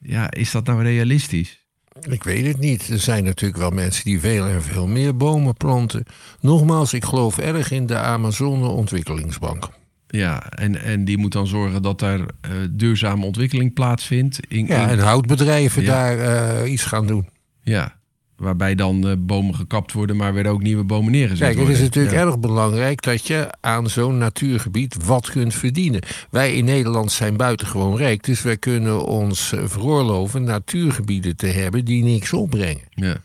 Ja, 0.00 0.30
is 0.30 0.50
dat 0.50 0.66
nou 0.66 0.82
realistisch? 0.82 1.66
Ik 2.08 2.22
weet 2.24 2.46
het 2.46 2.58
niet. 2.58 2.88
Er 2.88 2.98
zijn 2.98 3.24
natuurlijk 3.24 3.60
wel 3.60 3.70
mensen 3.70 4.04
die 4.04 4.20
veel 4.20 4.46
en 4.46 4.62
veel 4.62 4.86
meer 4.86 5.16
bomen 5.16 5.54
planten. 5.54 6.04
Nogmaals, 6.40 6.92
ik 6.92 7.04
geloof 7.04 7.38
erg 7.38 7.70
in 7.70 7.86
de 7.86 7.96
Amazone 7.96 8.66
Ontwikkelingsbank. 8.66 9.68
Ja, 10.08 10.50
en, 10.50 10.82
en 10.82 11.04
die 11.04 11.18
moet 11.18 11.32
dan 11.32 11.46
zorgen 11.46 11.82
dat 11.82 11.98
daar 11.98 12.20
eh, 12.20 12.50
duurzame 12.70 13.24
ontwikkeling 13.26 13.74
plaatsvindt. 13.74 14.40
In, 14.48 14.66
Ja, 14.66 14.82
in- 14.82 14.88
en 14.88 14.98
houtbedrijven 14.98 15.82
Ja. 15.82 15.88
daar 15.88 16.18
eh, 16.62 16.72
iets 16.72 16.84
gaan 16.84 17.06
doen. 17.06 17.28
Ja, 17.62 17.96
waarbij 18.38 18.74
dan 18.74 19.16
bomen 19.26 19.54
gekapt 19.54 19.92
worden, 19.92 20.16
maar 20.16 20.34
weer 20.34 20.46
ook 20.46 20.62
nieuwe 20.62 20.84
bomen 20.84 21.12
neergezet 21.12 21.38
Kijk, 21.38 21.50
het 21.50 21.58
worden. 21.58 21.76
is 21.76 21.82
natuurlijk 21.82 22.14
Ja. 22.14 22.20
erg 22.20 22.38
belangrijk 22.38 23.02
dat 23.02 23.26
je 23.26 23.48
aan 23.60 23.88
zo'n 23.90 24.18
natuurgebied 24.18 24.96
wat 25.04 25.30
kunt 25.30 25.54
verdienen. 25.54 26.00
Wij 26.30 26.54
in 26.54 26.64
Nederland 26.64 27.12
zijn 27.12 27.36
buitengewoon 27.36 27.96
rijk, 27.96 28.24
dus 28.24 28.42
wij 28.42 28.56
kunnen 28.56 29.04
ons 29.06 29.52
veroorloven 29.64 30.44
natuurgebieden 30.44 31.36
te 31.36 31.46
hebben 31.46 31.84
die 31.84 32.02
niks 32.04 32.32
opbrengen. 32.32 32.82
Ja. 32.90 33.16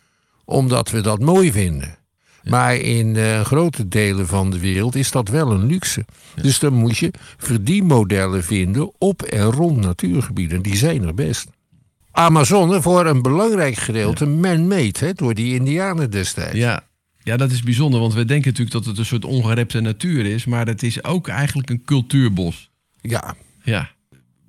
Omdat 0.45 0.89
we 0.91 1.01
dat 1.01 1.19
mooi 1.19 1.51
vinden. 1.51 1.97
Maar 2.43 2.75
in 2.75 3.15
eh, 3.15 3.41
grote 3.41 3.87
delen 3.87 4.27
van 4.27 4.51
de 4.51 4.59
wereld 4.59 4.95
is 4.95 5.11
dat 5.11 5.27
wel 5.27 5.51
een 5.51 5.65
luxe. 5.65 6.05
Dus 6.41 6.59
dan 6.59 6.73
moet 6.73 6.97
je 6.97 7.11
verdienmodellen 7.37 8.43
vinden 8.43 8.91
op 8.97 9.21
en 9.21 9.51
rond 9.51 9.77
natuurgebieden. 9.77 10.61
Die 10.61 10.75
zijn 10.75 11.03
er 11.03 11.13
best. 11.13 11.47
Amazone 12.15 12.81
voor 12.81 13.05
een 13.05 13.21
belangrijk 13.21 13.75
gedeelte 13.75 14.25
man-made, 14.25 14.99
hè, 14.99 15.13
door 15.13 15.33
die 15.33 15.53
indianen 15.53 16.11
destijds. 16.11 16.57
Ja. 16.57 16.83
ja, 17.23 17.37
dat 17.37 17.51
is 17.51 17.63
bijzonder, 17.63 17.99
want 17.99 18.13
we 18.13 18.25
denken 18.25 18.47
natuurlijk 18.49 18.75
dat 18.75 18.85
het 18.85 18.97
een 18.97 19.05
soort 19.05 19.25
ongerepte 19.25 19.79
natuur 19.79 20.25
is, 20.25 20.45
maar 20.45 20.65
het 20.65 20.83
is 20.83 21.03
ook 21.03 21.27
eigenlijk 21.27 21.69
een 21.69 21.83
cultuurbos. 21.83 22.69
ja. 23.01 23.35
Ja. 23.63 23.89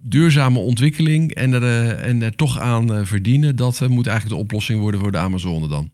Duurzame 0.07 0.59
ontwikkeling 0.59 1.35
en 1.35 1.53
er, 1.53 1.63
eh, 1.63 2.09
en 2.09 2.23
er 2.23 2.37
toch 2.37 2.59
aan 2.59 2.95
eh, 2.95 3.05
verdienen, 3.05 3.57
dat 3.57 3.81
eh, 3.81 3.89
moet 3.89 4.07
eigenlijk 4.07 4.37
de 4.37 4.43
oplossing 4.43 4.81
worden 4.81 5.01
voor 5.01 5.13
de 5.13 5.19
Amazone 5.19 5.69
dan. 5.69 5.91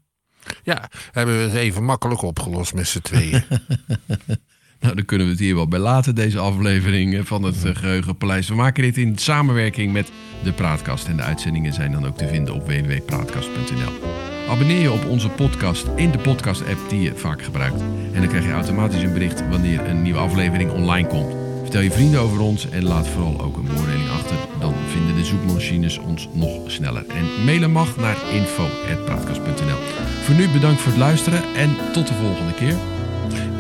Ja, 0.63 0.91
hebben 1.13 1.37
we 1.37 1.43
het 1.43 1.55
even 1.55 1.85
makkelijk 1.85 2.23
opgelost 2.23 2.75
met 2.75 2.87
z'n 2.87 3.01
tweeën. 3.01 3.43
Nou, 4.81 4.95
dan 4.95 5.05
kunnen 5.05 5.27
we 5.27 5.33
het 5.33 5.43
hier 5.43 5.55
wel 5.55 5.69
bij 5.69 5.79
laten, 5.79 6.15
deze 6.15 6.39
aflevering 6.39 7.15
eh, 7.15 7.21
van 7.25 7.43
het 7.43 7.65
eh, 7.65 7.75
Geheugenpaleis. 7.75 8.49
We 8.49 8.55
maken 8.55 8.83
dit 8.83 8.97
in 8.97 9.19
samenwerking 9.19 9.93
met 9.93 10.11
de 10.43 10.53
Praatkast. 10.53 11.07
En 11.07 11.17
de 11.17 11.23
uitzendingen 11.23 11.73
zijn 11.73 11.93
dan 11.93 12.07
ook 12.07 12.17
te 12.17 12.29
vinden 12.29 12.55
op 12.55 12.67
www.praatkast.nl. 12.67 14.09
Abonneer 14.49 14.81
je 14.81 14.93
op 14.93 15.05
onze 15.05 15.29
podcast 15.29 15.87
in 15.97 16.11
de 16.11 16.19
podcast-app 16.19 16.79
die 16.89 17.01
je 17.01 17.15
vaak 17.15 17.43
gebruikt. 17.43 17.81
En 18.13 18.21
dan 18.21 18.29
krijg 18.29 18.45
je 18.45 18.53
automatisch 18.53 19.03
een 19.03 19.13
bericht 19.13 19.49
wanneer 19.49 19.89
een 19.89 20.03
nieuwe 20.03 20.19
aflevering 20.19 20.71
online 20.71 21.09
komt. 21.09 21.35
Vertel 21.63 21.81
je 21.81 21.91
vrienden 21.91 22.21
over 22.21 22.41
ons 22.41 22.69
en 22.69 22.85
laat 22.85 23.09
vooral 23.09 23.41
ook 23.41 23.57
een 23.57 23.65
beoordeling 23.65 24.11
achter. 24.11 24.37
Dan 24.61 24.75
vinden 24.87 25.17
de 25.17 25.25
zoekmachines 25.25 25.99
ons 25.99 26.29
nog 26.33 26.71
sneller. 26.71 27.05
En 27.09 27.45
mailen 27.45 27.71
mag 27.71 27.97
naar 27.97 28.17
info.praatkast.nl. 28.33 29.79
Voor 30.25 30.35
nu 30.35 30.49
bedankt 30.49 30.81
voor 30.81 30.93
het 30.93 31.01
luisteren 31.01 31.43
en 31.57 31.77
tot 31.93 32.07
de 32.07 32.15
volgende 32.15 32.55
keer. 32.55 32.75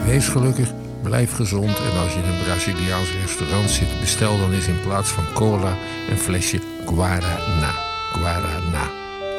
Wees 0.06 0.28
gelukkig, 0.28 0.72
blijf 1.02 1.32
gezond 1.32 1.78
en 1.78 2.00
als 2.02 2.12
je 2.12 2.18
in 2.18 2.28
een 2.28 2.42
Braziliaans 2.44 3.08
restaurant 3.20 3.70
zit, 3.70 4.00
bestel 4.00 4.38
dan 4.38 4.52
eens 4.52 4.66
in 4.66 4.80
plaats 4.80 5.08
van 5.08 5.24
cola 5.34 5.76
een 6.10 6.18
flesje 6.18 6.60
Guarana. 6.86 7.74
Guarana. 8.12 8.90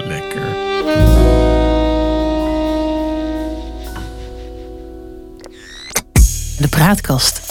Lekker. 0.07 0.41
De 6.57 6.67
Praatkast. 6.69 7.50